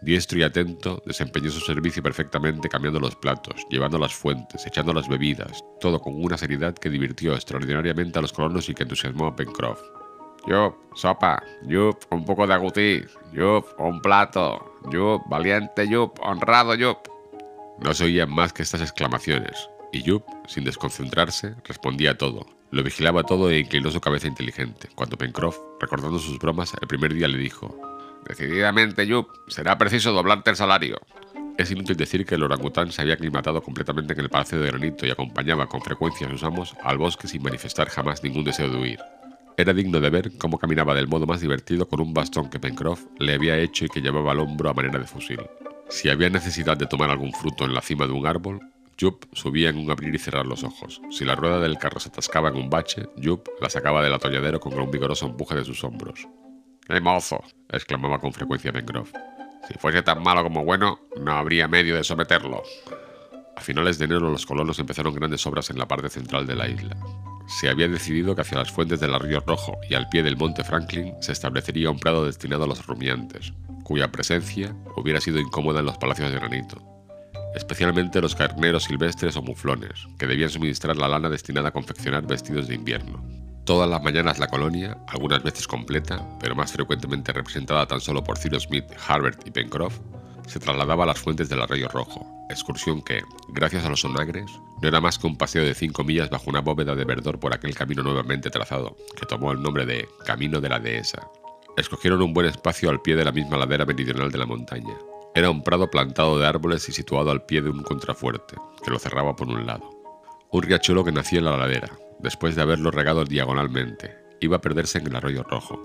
Diestro 0.00 0.38
y 0.38 0.44
atento, 0.44 1.02
desempeñó 1.04 1.50
su 1.50 1.60
servicio 1.60 2.02
perfectamente 2.02 2.70
cambiando 2.70 3.00
los 3.00 3.16
platos, 3.16 3.66
llevando 3.68 3.98
las 3.98 4.14
fuentes, 4.14 4.66
echando 4.66 4.94
las 4.94 5.06
bebidas, 5.06 5.62
todo 5.82 6.00
con 6.00 6.14
una 6.14 6.38
seriedad 6.38 6.72
que 6.72 6.88
divirtió 6.88 7.34
extraordinariamente 7.34 8.18
a 8.18 8.22
los 8.22 8.32
colonos 8.32 8.66
y 8.70 8.74
que 8.74 8.84
entusiasmó 8.84 9.26
a 9.26 9.36
Pencroff. 9.36 9.78
Yup, 10.46 10.74
sopa, 10.94 11.42
yup, 11.62 11.96
un 12.10 12.24
poco 12.24 12.46
de 12.46 12.54
agutí, 12.54 13.02
yup, 13.32 13.66
un 13.78 14.00
plato, 14.00 14.74
Yup, 14.90 15.22
valiente 15.28 15.88
Yup, 15.88 16.18
honrado 16.20 16.74
Yup. 16.74 16.98
No 17.80 17.94
se 17.94 18.04
oían 18.04 18.30
más 18.30 18.52
que 18.52 18.62
estas 18.62 18.82
exclamaciones, 18.82 19.68
y 19.92 20.02
Yup, 20.02 20.22
sin 20.46 20.64
desconcentrarse, 20.64 21.54
respondía 21.64 22.12
a 22.12 22.18
todo. 22.18 22.46
Lo 22.70 22.82
vigilaba 22.82 23.22
todo 23.22 23.50
e 23.50 23.60
inclinó 23.60 23.90
su 23.90 24.00
cabeza 24.00 24.26
inteligente, 24.26 24.88
cuando 24.94 25.16
Pencroff, 25.16 25.58
recordando 25.80 26.18
sus 26.18 26.38
bromas, 26.38 26.74
el 26.80 26.86
primer 26.86 27.14
día 27.14 27.28
le 27.28 27.38
dijo: 27.38 27.74
Decididamente, 28.28 29.06
Yup, 29.06 29.28
será 29.48 29.78
preciso 29.78 30.12
doblarte 30.12 30.50
el 30.50 30.56
salario. 30.56 31.00
Es 31.56 31.70
inútil 31.70 31.96
decir 31.96 32.26
que 32.26 32.34
el 32.34 32.42
orangután 32.42 32.90
se 32.90 33.00
había 33.00 33.14
aclimatado 33.14 33.62
completamente 33.62 34.12
en 34.12 34.20
el 34.20 34.28
palacio 34.28 34.60
de 34.60 34.66
granito 34.66 35.06
y 35.06 35.10
acompañaba 35.10 35.68
con 35.68 35.80
frecuencia 35.82 36.26
a 36.26 36.30
sus 36.30 36.42
amos 36.42 36.74
al 36.82 36.98
bosque 36.98 37.28
sin 37.28 37.42
manifestar 37.42 37.88
jamás 37.88 38.24
ningún 38.24 38.44
deseo 38.44 38.68
de 38.68 38.76
huir. 38.76 39.00
Era 39.56 39.72
digno 39.72 40.00
de 40.00 40.10
ver 40.10 40.36
cómo 40.36 40.58
caminaba 40.58 40.94
del 40.94 41.06
modo 41.06 41.26
más 41.26 41.40
divertido 41.40 41.86
con 41.86 42.00
un 42.00 42.12
bastón 42.12 42.50
que 42.50 42.58
Pencroff 42.58 43.04
le 43.18 43.34
había 43.34 43.56
hecho 43.56 43.84
y 43.84 43.88
que 43.88 44.00
llevaba 44.00 44.32
al 44.32 44.40
hombro 44.40 44.68
a 44.68 44.74
manera 44.74 44.98
de 44.98 45.06
fusil. 45.06 45.40
Si 45.88 46.08
había 46.08 46.28
necesidad 46.28 46.76
de 46.76 46.86
tomar 46.86 47.10
algún 47.10 47.32
fruto 47.32 47.64
en 47.64 47.72
la 47.72 47.80
cima 47.80 48.06
de 48.06 48.12
un 48.12 48.26
árbol, 48.26 48.58
Jup 49.00 49.24
subía 49.32 49.68
en 49.68 49.78
un 49.78 49.90
abrir 49.92 50.12
y 50.12 50.18
cerrar 50.18 50.44
los 50.44 50.64
ojos. 50.64 51.00
Si 51.10 51.24
la 51.24 51.36
rueda 51.36 51.60
del 51.60 51.78
carro 51.78 52.00
se 52.00 52.08
atascaba 52.08 52.48
en 52.48 52.56
un 52.56 52.68
bache, 52.68 53.08
Jup 53.22 53.46
la 53.60 53.70
sacaba 53.70 54.02
del 54.02 54.14
atolladero 54.14 54.58
con 54.58 54.74
un 54.74 54.90
vigoroso 54.90 55.26
empuje 55.26 55.54
de 55.54 55.64
sus 55.64 55.84
hombros. 55.84 56.26
¡Eh, 56.88 57.00
mozo! 57.00 57.42
exclamaba 57.70 58.18
con 58.18 58.32
frecuencia 58.32 58.72
Pencroff. 58.72 59.12
Si 59.68 59.74
fuese 59.78 60.02
tan 60.02 60.20
malo 60.20 60.42
como 60.42 60.64
bueno, 60.64 60.98
no 61.20 61.32
habría 61.32 61.68
medio 61.68 61.94
de 61.94 62.02
someterlo. 62.02 62.64
A 63.56 63.60
finales 63.60 63.98
de 63.98 64.06
enero 64.06 64.30
los 64.30 64.46
colonos 64.46 64.80
empezaron 64.80 65.14
grandes 65.14 65.46
obras 65.46 65.70
en 65.70 65.78
la 65.78 65.86
parte 65.86 66.08
central 66.08 66.44
de 66.44 66.56
la 66.56 66.68
isla 66.68 66.96
se 67.46 67.68
había 67.68 67.88
decidido 67.88 68.34
que 68.34 68.42
hacia 68.42 68.58
las 68.58 68.70
fuentes 68.70 69.00
del 69.00 69.18
Río 69.18 69.40
Rojo 69.40 69.78
y 69.88 69.94
al 69.94 70.08
pie 70.08 70.22
del 70.22 70.36
monte 70.36 70.64
Franklin 70.64 71.14
se 71.20 71.32
establecería 71.32 71.90
un 71.90 71.98
prado 71.98 72.24
destinado 72.24 72.64
a 72.64 72.66
los 72.66 72.86
rumiantes, 72.86 73.52
cuya 73.82 74.10
presencia 74.10 74.74
hubiera 74.96 75.20
sido 75.20 75.38
incómoda 75.38 75.80
en 75.80 75.86
los 75.86 75.98
palacios 75.98 76.30
de 76.30 76.38
granito, 76.38 76.93
especialmente 77.54 78.20
los 78.20 78.34
carneros 78.34 78.84
silvestres 78.84 79.36
o 79.36 79.42
muflones, 79.42 80.06
que 80.18 80.26
debían 80.26 80.50
suministrar 80.50 80.96
la 80.96 81.08
lana 81.08 81.28
destinada 81.28 81.68
a 81.68 81.72
confeccionar 81.72 82.26
vestidos 82.26 82.68
de 82.68 82.74
invierno. 82.74 83.22
Todas 83.64 83.88
las 83.88 84.02
mañanas 84.02 84.38
la 84.38 84.48
colonia, 84.48 84.98
algunas 85.08 85.42
veces 85.42 85.66
completa, 85.66 86.22
pero 86.40 86.54
más 86.54 86.72
frecuentemente 86.72 87.32
representada 87.32 87.86
tan 87.86 88.00
solo 88.00 88.22
por 88.22 88.38
Cyrus 88.38 88.64
Smith, 88.64 88.84
Harbert 89.08 89.46
y 89.46 89.50
Pencroff, 89.50 89.98
se 90.46 90.58
trasladaba 90.58 91.04
a 91.04 91.06
las 91.06 91.18
fuentes 91.18 91.48
del 91.48 91.62
Arroyo 91.62 91.88
Rojo, 91.88 92.26
excursión 92.50 93.00
que, 93.02 93.22
gracias 93.48 93.84
a 93.84 93.88
los 93.88 94.04
onagres, 94.04 94.50
no 94.82 94.88
era 94.88 95.00
más 95.00 95.18
que 95.18 95.26
un 95.26 95.38
paseo 95.38 95.64
de 95.64 95.74
cinco 95.74 96.04
millas 96.04 96.28
bajo 96.28 96.50
una 96.50 96.60
bóveda 96.60 96.94
de 96.94 97.04
verdor 97.04 97.40
por 97.40 97.54
aquel 97.54 97.74
camino 97.74 98.02
nuevamente 98.02 98.50
trazado, 98.50 98.96
que 99.18 99.24
tomó 99.24 99.52
el 99.52 99.62
nombre 99.62 99.86
de 99.86 100.06
Camino 100.26 100.60
de 100.60 100.68
la 100.68 100.78
Dehesa. 100.78 101.26
Escogieron 101.76 102.20
un 102.20 102.34
buen 102.34 102.46
espacio 102.46 102.90
al 102.90 103.00
pie 103.00 103.16
de 103.16 103.24
la 103.24 103.32
misma 103.32 103.56
ladera 103.56 103.86
meridional 103.86 104.30
de 104.30 104.38
la 104.38 104.46
montaña. 104.46 104.94
Era 105.36 105.50
un 105.50 105.64
prado 105.64 105.90
plantado 105.90 106.38
de 106.38 106.46
árboles 106.46 106.88
y 106.88 106.92
situado 106.92 107.32
al 107.32 107.44
pie 107.44 107.60
de 107.60 107.68
un 107.68 107.82
contrafuerte, 107.82 108.54
que 108.84 108.90
lo 108.92 109.00
cerraba 109.00 109.34
por 109.34 109.48
un 109.48 109.66
lado. 109.66 109.90
Un 110.52 110.62
riachuelo 110.62 111.04
que 111.04 111.10
nacía 111.10 111.40
en 111.40 111.46
la 111.46 111.56
ladera, 111.56 111.90
después 112.20 112.54
de 112.54 112.62
haberlo 112.62 112.92
regado 112.92 113.24
diagonalmente, 113.24 114.16
iba 114.40 114.58
a 114.58 114.60
perderse 114.60 114.98
en 114.98 115.08
el 115.08 115.16
arroyo 115.16 115.42
rojo. 115.42 115.84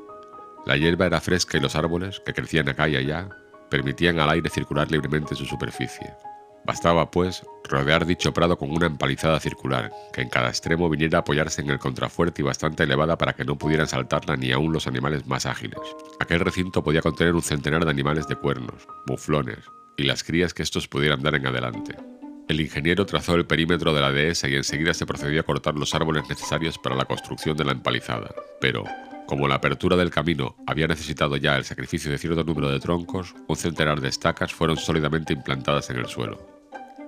La 0.68 0.78
hierba 0.78 1.08
era 1.08 1.20
fresca 1.20 1.58
y 1.58 1.62
los 1.62 1.76
árboles, 1.76 2.22
que 2.24 2.34
crecían 2.34 2.70
acá 2.70 2.88
y 2.90 2.98
allá, 2.98 3.28
permitían 3.72 4.20
al 4.20 4.30
aire 4.30 4.52
circular 4.52 4.92
libremente 4.92 5.34
en 5.34 5.38
su 5.38 5.46
superficie. 5.46 6.14
Bastaba, 6.70 7.10
pues, 7.10 7.44
rodear 7.68 8.06
dicho 8.06 8.32
prado 8.32 8.56
con 8.56 8.70
una 8.70 8.86
empalizada 8.86 9.40
circular, 9.40 9.92
que 10.14 10.22
en 10.22 10.30
cada 10.30 10.50
extremo 10.50 10.88
viniera 10.88 11.18
a 11.18 11.22
apoyarse 11.22 11.62
en 11.62 11.72
el 11.72 11.80
contrafuerte 11.80 12.44
y 12.44 12.46
bastante 12.46 12.84
elevada 12.84 13.18
para 13.18 13.34
que 13.34 13.44
no 13.44 13.58
pudieran 13.58 13.88
saltarla 13.88 14.38
ni 14.38 14.52
aun 14.52 14.72
los 14.72 14.86
animales 14.86 15.26
más 15.26 15.48
ágiles. 15.48 15.80
Aquel 16.20 16.42
recinto 16.42 16.84
podía 16.84 17.02
contener 17.02 17.34
un 17.34 17.42
centenar 17.42 17.86
de 17.86 17.90
animales 17.90 18.28
de 18.28 18.36
cuernos, 18.36 18.88
muflones, 19.08 19.58
y 19.98 20.04
las 20.04 20.24
crías 20.24 20.54
que 20.54 20.62
estos 20.62 20.88
pudieran 20.88 21.24
dar 21.24 21.34
en 21.34 21.48
adelante. 21.48 21.96
El 22.48 22.62
ingeniero 22.62 23.04
trazó 23.08 23.34
el 23.34 23.48
perímetro 23.48 23.92
de 23.92 24.02
la 24.02 24.12
dehesa 24.12 24.48
y 24.48 24.54
enseguida 24.54 24.94
se 24.94 25.08
procedió 25.08 25.42
a 25.42 25.46
cortar 25.46 25.74
los 25.74 25.96
árboles 25.96 26.30
necesarios 26.30 26.78
para 26.78 26.96
la 26.96 27.06
construcción 27.06 27.58
de 27.58 27.66
la 27.66 27.72
empalizada, 27.72 28.30
pero, 28.62 28.84
como 29.26 29.48
la 29.48 29.56
apertura 29.56 29.98
del 29.98 30.12
camino 30.12 30.56
había 30.68 30.86
necesitado 30.86 31.36
ya 31.36 31.58
el 31.58 31.66
sacrificio 31.66 32.12
de 32.12 32.20
cierto 32.20 32.44
número 32.44 32.70
de 32.70 32.80
troncos, 32.80 33.34
un 33.48 33.56
centenar 33.56 34.02
de 34.02 34.10
estacas 34.10 34.54
fueron 34.54 34.78
sólidamente 34.78 35.34
implantadas 35.34 35.90
en 35.90 35.98
el 35.98 36.06
suelo. 36.06 36.59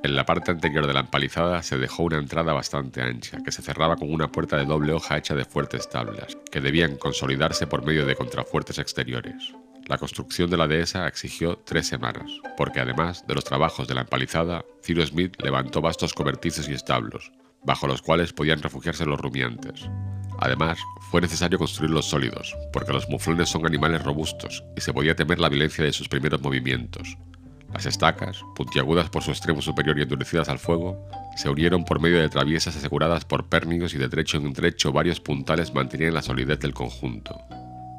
En 0.04 0.16
la 0.16 0.26
parte 0.26 0.50
anterior 0.50 0.88
de 0.88 0.94
la 0.94 1.02
empalizada 1.02 1.62
se 1.62 1.78
dejó 1.78 2.02
una 2.02 2.18
entrada 2.18 2.54
bastante 2.54 3.04
ancha, 3.04 3.38
que 3.44 3.52
se 3.52 3.62
cerraba 3.62 3.98
con 3.98 4.12
una 4.12 4.32
puerta 4.32 4.58
de 4.58 4.66
doble 4.66 4.94
hoja 4.94 5.18
hecha 5.18 5.36
de 5.36 5.46
fuertes 5.46 5.90
tablas, 5.90 6.36
que 6.52 6.60
debían 6.60 6.96
consolidarse 6.96 7.68
por 7.68 7.86
medio 7.86 8.08
de 8.08 8.16
contrafuertes 8.16 8.80
exteriores. 8.80 9.54
La 9.86 10.00
construcción 10.00 10.50
de 10.50 10.58
la 10.58 10.68
dehesa 10.68 11.08
exigió 11.08 11.58
tres 11.58 11.86
semanas, 11.86 12.32
porque 12.58 12.80
además 12.80 13.28
de 13.28 13.36
los 13.36 13.44
trabajos 13.44 13.88
de 13.88 13.94
la 13.94 14.02
empalizada, 14.02 14.66
Ciro 14.84 15.06
Smith 15.06 15.36
levantó 15.40 15.82
vastos 15.82 16.14
cobertizos 16.14 16.68
y 16.68 16.74
establos, 16.74 17.32
bajo 17.64 17.86
los 17.86 18.02
cuales 18.02 18.34
podían 18.34 18.64
refugiarse 18.64 19.06
los 19.06 19.22
rumiantes. 19.22 19.88
Además, 20.40 20.80
fue 21.12 21.22
necesario 21.22 21.60
construir 21.60 21.92
los 21.92 22.08
sólidos, 22.08 22.56
porque 22.74 22.94
los 22.94 23.08
muflones 23.08 23.50
son 23.50 23.68
animales 23.68 24.04
robustos 24.04 24.64
y 24.76 24.82
se 24.82 24.94
podía 24.94 25.16
temer 25.16 25.40
la 25.40 25.50
violencia 25.50 25.84
de 25.84 25.94
sus 25.94 26.10
primeros 26.10 26.42
movimientos. 26.42 27.18
Las 27.74 27.86
estacas, 27.86 28.44
puntiagudas 28.56 29.10
por 29.10 29.24
su 29.24 29.32
extremo 29.32 29.62
superior 29.62 29.98
y 29.98 30.02
endurecidas 30.02 30.50
al 30.50 30.60
fuego, 30.60 31.08
se 31.36 31.50
unieron 31.50 31.86
por 31.86 32.00
medio 32.00 32.20
de 32.20 32.30
traviesas 32.30 32.76
aseguradas 32.76 33.26
por 33.26 33.48
pérnigos 33.48 33.94
y 33.94 33.98
de 33.98 34.10
trecho 34.10 34.38
en 34.38 34.54
trecho 34.54 34.92
varios 34.92 35.20
puntales 35.20 35.74
mantenían 35.74 36.14
la 36.14 36.22
solidez 36.22 36.60
del 36.60 36.74
conjunto. 36.74 37.40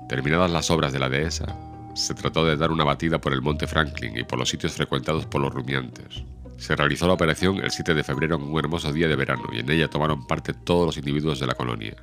Terminadas 0.08 0.50
las 0.50 0.70
obras 0.70 0.92
de 0.92 0.98
la 0.98 1.08
dehesa, 1.08 1.56
se 1.94 2.14
trató 2.14 2.44
de 2.44 2.56
dar 2.56 2.70
una 2.70 2.84
batida 2.84 3.20
por 3.20 3.32
el 3.32 3.42
monte 3.42 3.66
Franklin 3.66 4.16
y 4.16 4.24
por 4.24 4.38
los 4.38 4.48
sitios 4.48 4.72
frecuentados 4.72 5.26
por 5.26 5.40
los 5.40 5.52
rumiantes. 5.52 6.22
Se 6.58 6.76
realizó 6.76 7.06
la 7.06 7.14
operación 7.14 7.58
el 7.58 7.70
7 7.70 7.94
de 7.94 8.04
febrero 8.04 8.36
en 8.36 8.42
un 8.42 8.58
hermoso 8.58 8.92
día 8.92 9.08
de 9.08 9.16
verano 9.16 9.44
y 9.52 9.60
en 9.60 9.70
ella 9.70 9.88
tomaron 9.88 10.26
parte 10.26 10.52
todos 10.54 10.86
los 10.86 10.96
individuos 10.96 11.40
de 11.40 11.46
la 11.46 11.54
colonia. 11.54 11.96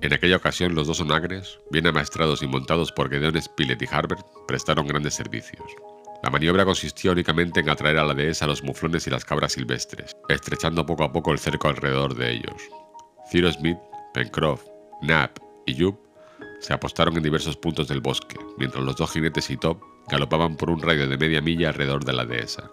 En 0.00 0.12
aquella 0.12 0.36
ocasión 0.36 0.74
los 0.74 0.86
dos 0.86 1.00
onagres, 1.00 1.58
bien 1.70 1.86
amaestrados 1.86 2.42
y 2.42 2.46
montados 2.46 2.92
por 2.92 3.10
Gedeon 3.10 3.40
Spilett 3.42 3.82
y 3.82 3.88
Harbert, 3.90 4.24
prestaron 4.46 4.86
grandes 4.86 5.14
servicios. 5.14 5.66
La 6.22 6.30
maniobra 6.30 6.64
consistía 6.64 7.12
únicamente 7.12 7.60
en 7.60 7.70
atraer 7.70 7.98
a 7.98 8.04
la 8.04 8.14
dehesa 8.14 8.46
los 8.46 8.62
muflones 8.62 9.06
y 9.06 9.10
las 9.10 9.24
cabras 9.24 9.52
silvestres, 9.52 10.16
estrechando 10.28 10.84
poco 10.84 11.04
a 11.04 11.12
poco 11.12 11.32
el 11.32 11.38
cerco 11.38 11.68
alrededor 11.68 12.14
de 12.14 12.32
ellos. 12.32 12.62
Ciro 13.30 13.52
Smith, 13.52 13.78
Pencroff, 14.14 14.64
Knapp 15.02 15.38
y 15.66 15.80
Jup 15.80 15.98
se 16.60 16.72
apostaron 16.72 17.16
en 17.16 17.22
diversos 17.22 17.56
puntos 17.56 17.86
del 17.86 18.00
bosque, 18.00 18.36
mientras 18.58 18.82
los 18.82 18.96
dos 18.96 19.12
jinetes 19.12 19.48
y 19.50 19.56
Top 19.56 19.80
galopaban 20.08 20.56
por 20.56 20.70
un 20.70 20.82
radio 20.82 21.08
de 21.08 21.16
media 21.16 21.40
milla 21.40 21.68
alrededor 21.68 22.04
de 22.04 22.12
la 22.12 22.24
dehesa. 22.24 22.68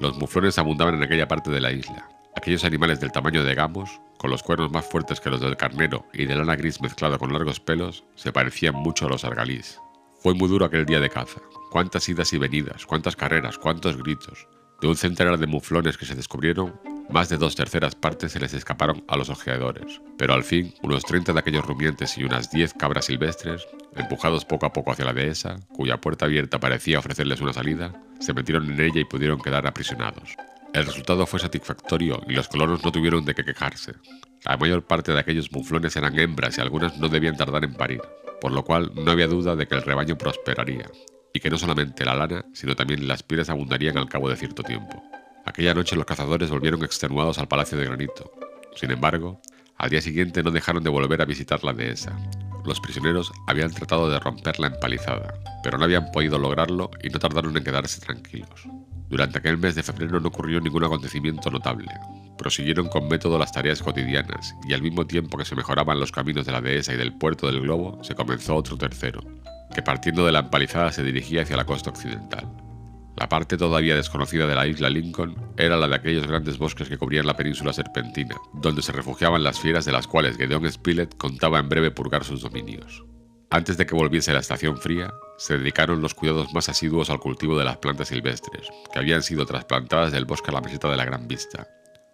Los 0.00 0.16
muflones 0.16 0.58
abundaban 0.58 0.94
en 0.94 1.02
aquella 1.02 1.26
parte 1.26 1.50
de 1.50 1.60
la 1.60 1.72
isla. 1.72 2.08
Aquellos 2.36 2.64
animales 2.64 3.00
del 3.00 3.10
tamaño 3.10 3.42
de 3.42 3.56
gamos, 3.56 4.00
con 4.18 4.30
los 4.30 4.44
cuernos 4.44 4.70
más 4.70 4.86
fuertes 4.86 5.18
que 5.18 5.30
los 5.30 5.40
del 5.40 5.56
carnero 5.56 6.06
y 6.12 6.26
de 6.26 6.36
lana 6.36 6.54
gris 6.54 6.80
mezclado 6.80 7.18
con 7.18 7.32
largos 7.32 7.58
pelos, 7.58 8.04
se 8.14 8.32
parecían 8.32 8.76
mucho 8.76 9.06
a 9.06 9.08
los 9.08 9.24
argalís. 9.24 9.80
Fue 10.20 10.34
muy 10.34 10.48
duro 10.48 10.66
aquel 10.66 10.84
día 10.84 10.98
de 10.98 11.10
caza. 11.10 11.40
Cuántas 11.70 12.08
idas 12.08 12.32
y 12.32 12.38
venidas, 12.38 12.86
cuántas 12.86 13.14
carreras, 13.14 13.56
cuántos 13.56 13.96
gritos. 13.96 14.48
De 14.80 14.88
un 14.88 14.96
centenar 14.96 15.38
de 15.38 15.46
muflones 15.46 15.96
que 15.96 16.06
se 16.06 16.16
descubrieron, 16.16 16.80
más 17.08 17.28
de 17.28 17.36
dos 17.36 17.54
terceras 17.54 17.94
partes 17.94 18.32
se 18.32 18.40
les 18.40 18.52
escaparon 18.52 19.04
a 19.06 19.16
los 19.16 19.30
ojeadores, 19.30 20.00
pero 20.18 20.34
al 20.34 20.42
fin 20.42 20.74
unos 20.82 21.04
30 21.04 21.32
de 21.32 21.38
aquellos 21.38 21.64
rumiantes 21.64 22.18
y 22.18 22.24
unas 22.24 22.50
10 22.50 22.74
cabras 22.74 23.06
silvestres, 23.06 23.66
empujados 23.96 24.44
poco 24.44 24.66
a 24.66 24.72
poco 24.72 24.90
hacia 24.90 25.04
la 25.04 25.12
dehesa, 25.12 25.56
cuya 25.72 26.00
puerta 26.00 26.26
abierta 26.26 26.58
parecía 26.58 26.98
ofrecerles 26.98 27.40
una 27.40 27.52
salida, 27.52 27.92
se 28.18 28.34
metieron 28.34 28.70
en 28.70 28.80
ella 28.80 29.00
y 29.00 29.04
pudieron 29.04 29.40
quedar 29.40 29.66
aprisionados. 29.66 30.34
El 30.74 30.84
resultado 30.84 31.26
fue 31.26 31.40
satisfactorio 31.40 32.20
y 32.28 32.34
los 32.34 32.48
colonos 32.48 32.84
no 32.84 32.92
tuvieron 32.92 33.24
de 33.24 33.34
qué 33.34 33.44
quejarse. 33.44 33.94
La 34.44 34.56
mayor 34.56 34.86
parte 34.86 35.12
de 35.12 35.18
aquellos 35.18 35.50
muflones 35.52 35.96
eran 35.96 36.18
hembras 36.18 36.58
y 36.58 36.60
algunas 36.60 36.98
no 36.98 37.08
debían 37.08 37.36
tardar 37.36 37.64
en 37.64 37.74
parir, 37.74 38.00
por 38.40 38.52
lo 38.52 38.64
cual 38.64 38.92
no 38.94 39.10
había 39.10 39.26
duda 39.26 39.56
de 39.56 39.66
que 39.66 39.74
el 39.74 39.82
rebaño 39.82 40.16
prosperaría, 40.16 40.90
y 41.32 41.40
que 41.40 41.50
no 41.50 41.58
solamente 41.58 42.04
la 42.04 42.14
lana, 42.14 42.44
sino 42.52 42.76
también 42.76 43.08
las 43.08 43.22
pieles 43.22 43.50
abundarían 43.50 43.98
al 43.98 44.08
cabo 44.08 44.28
de 44.28 44.36
cierto 44.36 44.62
tiempo. 44.62 45.02
Aquella 45.44 45.74
noche 45.74 45.96
los 45.96 46.04
cazadores 46.04 46.50
volvieron 46.50 46.84
extenuados 46.84 47.38
al 47.38 47.48
Palacio 47.48 47.78
de 47.78 47.86
Granito. 47.86 48.32
Sin 48.74 48.90
embargo, 48.90 49.40
al 49.76 49.90
día 49.90 50.00
siguiente 50.00 50.42
no 50.42 50.50
dejaron 50.50 50.82
de 50.82 50.90
volver 50.90 51.22
a 51.22 51.24
visitar 51.24 51.64
la 51.64 51.72
dehesa. 51.72 52.16
Los 52.64 52.80
prisioneros 52.80 53.32
habían 53.46 53.72
tratado 53.72 54.10
de 54.10 54.18
romper 54.18 54.60
la 54.60 54.66
empalizada, 54.66 55.34
pero 55.62 55.78
no 55.78 55.84
habían 55.84 56.10
podido 56.12 56.38
lograrlo 56.38 56.90
y 57.02 57.08
no 57.08 57.18
tardaron 57.18 57.56
en 57.56 57.64
quedarse 57.64 58.00
tranquilos. 58.00 58.68
Durante 59.08 59.38
aquel 59.38 59.56
mes 59.56 59.74
de 59.74 59.82
febrero 59.82 60.20
no 60.20 60.28
ocurrió 60.28 60.60
ningún 60.60 60.84
acontecimiento 60.84 61.50
notable. 61.50 61.88
Prosiguieron 62.36 62.88
con 62.88 63.08
método 63.08 63.38
las 63.38 63.52
tareas 63.52 63.82
cotidianas 63.82 64.54
y 64.68 64.74
al 64.74 64.82
mismo 64.82 65.06
tiempo 65.06 65.38
que 65.38 65.44
se 65.44 65.56
mejoraban 65.56 65.98
los 65.98 66.12
caminos 66.12 66.44
de 66.44 66.52
la 66.52 66.60
dehesa 66.60 66.92
y 66.92 66.96
del 66.96 67.16
puerto 67.16 67.46
del 67.46 67.62
globo, 67.62 68.02
se 68.04 68.14
comenzó 68.14 68.54
otro 68.54 68.76
tercero, 68.76 69.20
que 69.74 69.82
partiendo 69.82 70.26
de 70.26 70.32
la 70.32 70.40
empalizada 70.40 70.92
se 70.92 71.02
dirigía 71.02 71.42
hacia 71.42 71.56
la 71.56 71.64
costa 71.64 71.90
occidental. 71.90 72.46
La 73.16 73.28
parte 73.28 73.56
todavía 73.56 73.96
desconocida 73.96 74.46
de 74.46 74.54
la 74.54 74.66
isla 74.66 74.90
Lincoln 74.90 75.34
era 75.56 75.76
la 75.76 75.88
de 75.88 75.96
aquellos 75.96 76.26
grandes 76.26 76.56
bosques 76.56 76.88
que 76.88 76.98
cubrían 76.98 77.26
la 77.26 77.36
península 77.36 77.72
serpentina, 77.72 78.36
donde 78.54 78.82
se 78.82 78.92
refugiaban 78.92 79.42
las 79.42 79.58
fieras 79.58 79.84
de 79.86 79.92
las 79.92 80.06
cuales 80.06 80.36
Gedeon 80.36 80.70
Spilett 80.70 81.16
contaba 81.16 81.58
en 81.58 81.68
breve 81.68 81.90
purgar 81.90 82.22
sus 82.22 82.42
dominios. 82.42 83.04
Antes 83.50 83.78
de 83.78 83.86
que 83.86 83.94
volviese 83.94 84.34
la 84.34 84.40
estación 84.40 84.76
fría, 84.76 85.14
se 85.38 85.56
dedicaron 85.56 86.02
los 86.02 86.12
cuidados 86.12 86.52
más 86.52 86.68
asiduos 86.68 87.08
al 87.08 87.18
cultivo 87.18 87.58
de 87.58 87.64
las 87.64 87.78
plantas 87.78 88.08
silvestres, 88.08 88.68
que 88.92 88.98
habían 88.98 89.22
sido 89.22 89.46
trasplantadas 89.46 90.12
del 90.12 90.26
bosque 90.26 90.50
a 90.50 90.54
la 90.54 90.60
meseta 90.60 90.90
de 90.90 90.98
la 90.98 91.06
Gran 91.06 91.26
Vista. 91.26 91.66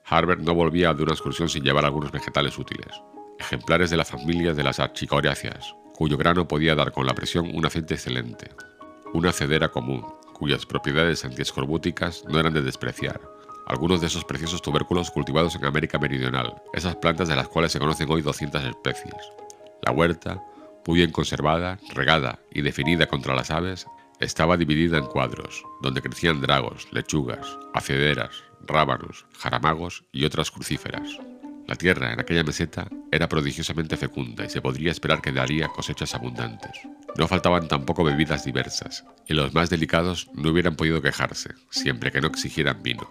Harbert 0.04 0.42
no 0.42 0.54
volvía 0.54 0.94
de 0.94 1.02
una 1.02 1.12
excursión 1.12 1.48
sin 1.48 1.64
llevar 1.64 1.84
algunos 1.84 2.12
vegetales 2.12 2.56
útiles, 2.56 2.94
ejemplares 3.40 3.90
de 3.90 3.96
la 3.96 4.04
familia 4.04 4.54
de 4.54 4.62
las 4.62 4.78
archicoreáceas, 4.78 5.74
cuyo 5.96 6.16
grano 6.16 6.46
podía 6.46 6.76
dar 6.76 6.92
con 6.92 7.04
la 7.04 7.14
presión 7.14 7.50
un 7.52 7.66
aceite 7.66 7.94
excelente, 7.94 8.50
una 9.12 9.32
cedera 9.32 9.70
común, 9.70 10.06
cuyas 10.34 10.66
propiedades 10.66 11.24
antiescorbúticas 11.24 12.24
no 12.28 12.38
eran 12.38 12.52
de 12.52 12.62
despreciar. 12.62 13.20
Algunos 13.66 14.00
de 14.00 14.06
esos 14.06 14.24
preciosos 14.24 14.62
tubérculos 14.62 15.10
cultivados 15.10 15.56
en 15.56 15.64
América 15.64 15.98
Meridional, 15.98 16.62
esas 16.74 16.94
plantas 16.96 17.26
de 17.26 17.34
las 17.34 17.48
cuales 17.48 17.72
se 17.72 17.80
conocen 17.80 18.08
hoy 18.10 18.22
200 18.22 18.62
especies. 18.62 19.14
La 19.82 19.92
huerta, 19.92 20.40
muy 20.86 20.98
bien 20.98 21.12
conservada, 21.12 21.78
regada 21.94 22.40
y 22.52 22.62
definida 22.62 23.06
contra 23.06 23.34
las 23.34 23.50
aves, 23.50 23.86
estaba 24.20 24.56
dividida 24.56 24.98
en 24.98 25.06
cuadros, 25.06 25.64
donde 25.82 26.02
crecían 26.02 26.40
dragos, 26.40 26.88
lechugas, 26.92 27.58
acederas, 27.72 28.44
rábanos, 28.66 29.26
jaramagos 29.38 30.04
y 30.12 30.24
otras 30.24 30.50
crucíferas. 30.50 31.18
La 31.66 31.76
tierra 31.76 32.12
en 32.12 32.20
aquella 32.20 32.44
meseta 32.44 32.88
era 33.10 33.28
prodigiosamente 33.28 33.96
fecunda 33.96 34.44
y 34.44 34.50
se 34.50 34.60
podría 34.60 34.90
esperar 34.90 35.22
que 35.22 35.32
daría 35.32 35.68
cosechas 35.68 36.14
abundantes. 36.14 36.72
No 37.16 37.26
faltaban 37.26 37.68
tampoco 37.68 38.04
bebidas 38.04 38.44
diversas, 38.44 39.04
y 39.26 39.34
los 39.34 39.54
más 39.54 39.70
delicados 39.70 40.28
no 40.34 40.50
hubieran 40.50 40.76
podido 40.76 41.00
quejarse, 41.00 41.54
siempre 41.70 42.12
que 42.12 42.20
no 42.20 42.28
exigieran 42.28 42.82
vino. 42.82 43.08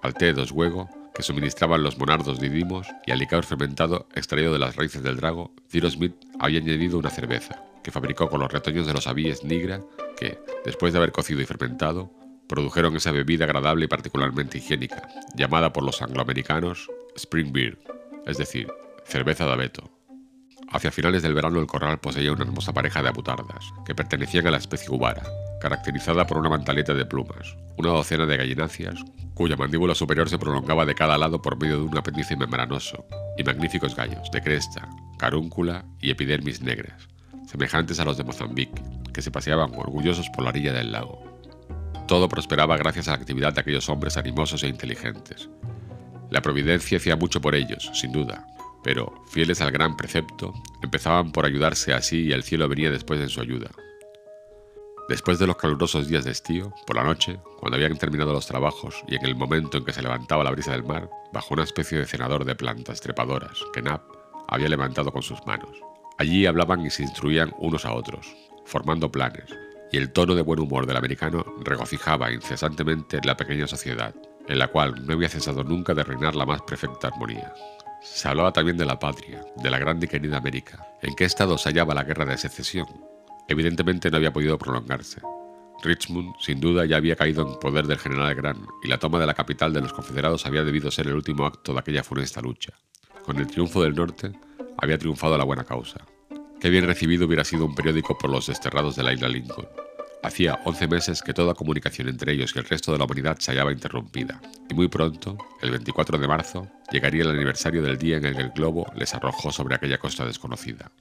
Al 0.00 0.14
té 0.14 0.32
dos 0.32 0.52
huego, 0.52 0.88
que 1.14 1.22
suministraban 1.22 1.82
los 1.82 1.98
monardos 1.98 2.40
didimos, 2.40 2.86
y 3.06 3.10
al 3.10 3.18
licor 3.18 3.44
fermentado 3.44 4.06
extraído 4.14 4.52
de 4.52 4.58
las 4.58 4.76
raíces 4.76 5.02
del 5.02 5.16
drago, 5.16 5.54
Ciro 5.70 5.90
Smith 5.90 6.14
había 6.38 6.60
añadido 6.60 6.98
una 6.98 7.10
cerveza, 7.10 7.62
que 7.82 7.90
fabricó 7.90 8.28
con 8.28 8.40
los 8.40 8.52
retoños 8.52 8.86
de 8.86 8.94
los 8.94 9.06
avíes 9.06 9.44
nigra, 9.44 9.80
que, 10.18 10.38
después 10.64 10.92
de 10.92 10.98
haber 10.98 11.12
cocido 11.12 11.40
y 11.40 11.46
fermentado, 11.46 12.10
produjeron 12.48 12.96
esa 12.96 13.12
bebida 13.12 13.44
agradable 13.44 13.86
y 13.86 13.88
particularmente 13.88 14.58
higiénica, 14.58 15.08
llamada 15.34 15.72
por 15.72 15.84
los 15.84 16.02
angloamericanos 16.02 16.90
Spring 17.16 17.52
Beer, 17.52 17.78
es 18.26 18.38
decir, 18.38 18.68
cerveza 19.04 19.46
de 19.46 19.52
abeto. 19.52 19.90
Hacia 20.72 20.90
finales 20.90 21.22
del 21.22 21.34
verano 21.34 21.60
el 21.60 21.66
corral 21.66 21.98
poseía 21.98 22.32
una 22.32 22.44
hermosa 22.44 22.72
pareja 22.72 23.02
de 23.02 23.08
abutardas, 23.08 23.72
que 23.84 23.94
pertenecían 23.94 24.46
a 24.46 24.50
la 24.50 24.56
especie 24.56 24.90
ubara, 24.90 25.22
caracterizada 25.60 26.26
por 26.26 26.38
una 26.38 26.48
mantaleta 26.48 26.94
de 26.94 27.04
plumas, 27.04 27.56
una 27.76 27.90
docena 27.90 28.26
de 28.26 28.36
gallináceas, 28.36 29.00
cuya 29.34 29.56
mandíbula 29.56 29.94
superior 29.94 30.28
se 30.28 30.38
prolongaba 30.38 30.84
de 30.86 30.94
cada 30.94 31.18
lado 31.18 31.40
por 31.40 31.60
medio 31.60 31.78
de 31.78 31.84
un 31.84 31.96
apéndice 31.96 32.36
membranoso, 32.36 33.04
y 33.36 33.44
magníficos 33.44 33.94
gallos, 33.94 34.30
de 34.30 34.42
cresta, 34.42 34.88
carúncula 35.18 35.84
y 36.00 36.10
epidermis 36.10 36.62
negras, 36.62 37.08
semejantes 37.46 38.00
a 38.00 38.04
los 38.04 38.16
de 38.16 38.24
Mozambique, 38.24 38.82
que 39.12 39.22
se 39.22 39.30
paseaban 39.30 39.72
orgullosos 39.74 40.28
por 40.30 40.44
la 40.44 40.50
orilla 40.50 40.72
del 40.72 40.92
lago. 40.92 41.22
Todo 42.08 42.28
prosperaba 42.28 42.76
gracias 42.76 43.08
a 43.08 43.12
la 43.12 43.18
actividad 43.18 43.52
de 43.52 43.60
aquellos 43.60 43.88
hombres 43.88 44.16
animosos 44.16 44.64
e 44.64 44.68
inteligentes. 44.68 45.48
La 46.30 46.42
providencia 46.42 46.98
hacía 46.98 47.16
mucho 47.16 47.40
por 47.40 47.54
ellos, 47.54 47.90
sin 47.94 48.10
duda, 48.10 48.46
pero, 48.82 49.12
fieles 49.28 49.60
al 49.60 49.70
gran 49.70 49.96
precepto, 49.96 50.54
empezaban 50.82 51.32
por 51.32 51.46
ayudarse 51.46 51.92
así 51.92 52.22
y 52.26 52.32
el 52.32 52.42
cielo 52.42 52.68
venía 52.68 52.90
después 52.90 53.20
en 53.20 53.28
su 53.28 53.40
ayuda. 53.40 53.70
Después 55.08 55.38
de 55.38 55.46
los 55.46 55.56
calurosos 55.56 56.08
días 56.08 56.24
de 56.24 56.30
estío, 56.30 56.72
por 56.86 56.96
la 56.96 57.04
noche, 57.04 57.38
cuando 57.58 57.76
habían 57.76 57.98
terminado 57.98 58.32
los 58.32 58.46
trabajos 58.46 59.02
y 59.08 59.16
en 59.16 59.26
el 59.26 59.34
momento 59.34 59.78
en 59.78 59.84
que 59.84 59.92
se 59.92 60.02
levantaba 60.02 60.44
la 60.44 60.52
brisa 60.52 60.72
del 60.72 60.84
mar, 60.84 61.10
bajo 61.32 61.54
una 61.54 61.64
especie 61.64 61.98
de 61.98 62.06
cenador 62.06 62.44
de 62.44 62.54
plantas 62.54 63.00
trepadoras 63.00 63.58
que 63.72 63.82
Nap 63.82 64.02
había 64.48 64.68
levantado 64.68 65.12
con 65.12 65.22
sus 65.22 65.44
manos. 65.46 65.76
Allí 66.18 66.46
hablaban 66.46 66.84
y 66.86 66.90
se 66.90 67.02
instruían 67.02 67.52
unos 67.58 67.84
a 67.84 67.92
otros, 67.92 68.34
formando 68.64 69.10
planes, 69.10 69.46
y 69.90 69.96
el 69.98 70.12
tono 70.12 70.34
de 70.34 70.42
buen 70.42 70.60
humor 70.60 70.86
del 70.86 70.96
americano 70.96 71.44
regocijaba 71.62 72.32
incesantemente 72.32 73.20
la 73.24 73.36
pequeña 73.36 73.66
sociedad, 73.66 74.14
en 74.48 74.58
la 74.58 74.68
cual 74.68 75.06
no 75.06 75.14
había 75.14 75.28
cesado 75.28 75.64
nunca 75.64 75.94
de 75.94 76.04
reinar 76.04 76.34
la 76.34 76.46
más 76.46 76.62
perfecta 76.62 77.08
armonía. 77.08 77.52
Se 78.02 78.28
hablaba 78.28 78.52
también 78.52 78.76
de 78.76 78.84
la 78.84 78.98
patria, 78.98 79.44
de 79.56 79.70
la 79.70 79.78
grande 79.78 80.06
y 80.06 80.08
querida 80.08 80.38
América. 80.38 80.84
¿En 81.02 81.14
qué 81.14 81.24
estado 81.24 81.56
se 81.56 81.68
hallaba 81.68 81.94
la 81.94 82.02
guerra 82.02 82.24
de 82.24 82.36
secesión? 82.36 82.86
Evidentemente 83.48 84.10
no 84.10 84.16
había 84.16 84.32
podido 84.32 84.58
prolongarse. 84.58 85.20
Richmond, 85.82 86.34
sin 86.40 86.60
duda, 86.60 86.84
ya 86.84 86.96
había 86.96 87.16
caído 87.16 87.46
en 87.46 87.58
poder 87.58 87.86
del 87.86 87.98
general 87.98 88.34
Grant 88.34 88.68
y 88.82 88.88
la 88.88 88.98
toma 88.98 89.18
de 89.18 89.26
la 89.26 89.34
capital 89.34 89.72
de 89.72 89.80
los 89.80 89.92
confederados 89.92 90.46
había 90.46 90.64
debido 90.64 90.90
ser 90.90 91.08
el 91.08 91.14
último 91.14 91.46
acto 91.46 91.72
de 91.72 91.80
aquella 91.80 92.02
funesta 92.02 92.40
lucha. 92.40 92.72
Con 93.24 93.38
el 93.38 93.46
triunfo 93.46 93.82
del 93.82 93.94
norte, 93.94 94.32
había 94.78 94.98
triunfado 94.98 95.38
la 95.38 95.44
buena 95.44 95.64
causa. 95.64 96.00
Qué 96.60 96.70
bien 96.70 96.86
recibido 96.86 97.26
hubiera 97.26 97.44
sido 97.44 97.66
un 97.66 97.74
periódico 97.74 98.16
por 98.18 98.30
los 98.30 98.46
desterrados 98.46 98.96
de 98.96 99.02
la 99.02 99.12
isla 99.12 99.28
Lincoln. 99.28 99.68
Hacía 100.22 100.60
11 100.64 100.86
meses 100.86 101.20
que 101.20 101.34
toda 101.34 101.54
comunicación 101.54 102.08
entre 102.08 102.32
ellos 102.32 102.52
y 102.54 102.58
el 102.60 102.64
resto 102.64 102.92
de 102.92 102.98
la 102.98 103.04
humanidad 103.04 103.38
se 103.40 103.50
hallaba 103.50 103.72
interrumpida, 103.72 104.40
y 104.70 104.74
muy 104.74 104.86
pronto, 104.86 105.36
el 105.60 105.72
24 105.72 106.16
de 106.16 106.28
marzo, 106.28 106.68
llegaría 106.92 107.22
el 107.22 107.30
aniversario 107.30 107.82
del 107.82 107.98
día 107.98 108.18
en 108.18 108.26
el 108.26 108.36
que 108.36 108.42
el 108.42 108.50
globo 108.50 108.86
les 108.94 109.14
arrojó 109.14 109.50
sobre 109.50 109.74
aquella 109.74 109.98
costa 109.98 110.24
desconocida. 110.24 110.92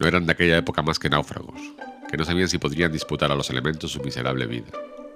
No 0.00 0.08
eran 0.08 0.26
de 0.26 0.32
aquella 0.32 0.56
época 0.58 0.82
más 0.82 0.98
que 0.98 1.08
náufragos, 1.08 1.60
que 2.10 2.16
no 2.16 2.24
sabían 2.24 2.48
si 2.48 2.58
podrían 2.58 2.90
disputar 2.90 3.30
a 3.30 3.36
los 3.36 3.48
elementos 3.48 3.92
su 3.92 4.00
miserable 4.02 4.46
vida. 4.46 4.72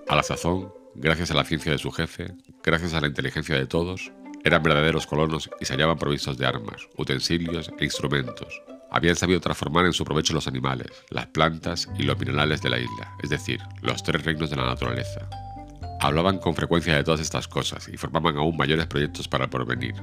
A 0.06 0.14
la 0.14 0.22
sazón, 0.22 0.72
gracias 0.94 1.32
a 1.32 1.34
la 1.34 1.44
ciencia 1.44 1.72
de 1.72 1.78
su 1.78 1.90
jefe, 1.90 2.34
gracias 2.62 2.94
a 2.94 3.00
la 3.00 3.08
inteligencia 3.08 3.56
de 3.56 3.66
todos, 3.66 4.12
eran 4.44 4.62
verdaderos 4.62 5.08
colonos 5.08 5.50
y 5.60 5.64
se 5.64 5.74
hallaban 5.74 5.98
provistos 5.98 6.38
de 6.38 6.46
armas, 6.46 6.88
utensilios 6.96 7.72
e 7.76 7.84
instrumentos, 7.84 8.62
habían 8.90 9.16
sabido 9.16 9.40
transformar 9.40 9.87
en 9.87 9.92
su 9.92 10.04
provecho 10.04 10.35
los 10.35 10.49
animales, 10.49 10.88
las 11.11 11.26
plantas 11.26 11.88
y 11.99 12.02
los 12.02 12.18
minerales 12.18 12.62
de 12.62 12.71
la 12.71 12.78
isla, 12.78 13.16
es 13.23 13.30
decir, 13.30 13.61
los 13.83 14.02
tres 14.02 14.25
reinos 14.25 14.50
de 14.50 14.57
la 14.57 14.66
naturaleza. 14.66 15.28
Hablaban 16.00 16.38
con 16.38 16.54
frecuencia 16.54 16.95
de 16.95 17.04
todas 17.04 17.21
estas 17.21 17.49
cosas 17.49 17.88
y 17.88 17.97
formaban 17.97 18.37
aún 18.37 18.57
mayores 18.57 18.87
proyectos 18.87 19.28
para 19.28 19.45
el 19.45 19.50
porvenir. 19.50 19.95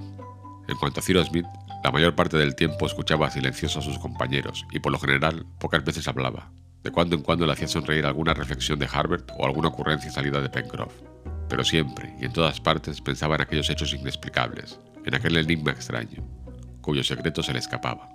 En 0.67 0.77
cuanto 0.77 0.99
a 0.99 1.03
Cyrus 1.03 1.27
Smith, 1.27 1.45
la 1.83 1.91
mayor 1.91 2.15
parte 2.15 2.37
del 2.37 2.55
tiempo 2.55 2.85
escuchaba 2.85 3.29
silencioso 3.29 3.79
a 3.79 3.81
sus 3.81 3.99
compañeros 3.99 4.65
y 4.71 4.79
por 4.79 4.91
lo 4.91 4.99
general 4.99 5.45
pocas 5.59 5.83
veces 5.83 6.07
hablaba. 6.07 6.51
De 6.83 6.91
cuando 6.91 7.15
en 7.15 7.21
cuando 7.21 7.45
le 7.45 7.53
hacía 7.53 7.67
sonreír 7.67 8.05
alguna 8.05 8.33
reflexión 8.33 8.77
de 8.79 8.89
Harvard 8.91 9.23
o 9.37 9.45
alguna 9.45 9.69
ocurrencia 9.69 10.11
salida 10.11 10.41
de 10.41 10.49
Pencroff. 10.49 10.93
Pero 11.47 11.63
siempre 11.63 12.15
y 12.19 12.25
en 12.25 12.33
todas 12.33 12.59
partes 12.59 13.01
pensaba 13.01 13.35
en 13.35 13.41
aquellos 13.41 13.69
hechos 13.69 13.93
inexplicables, 13.93 14.79
en 15.05 15.15
aquel 15.15 15.37
enigma 15.37 15.71
extraño, 15.71 16.23
cuyo 16.81 17.03
secreto 17.03 17.41
se 17.43 17.53
le 17.53 17.59
escapaba. 17.59 18.09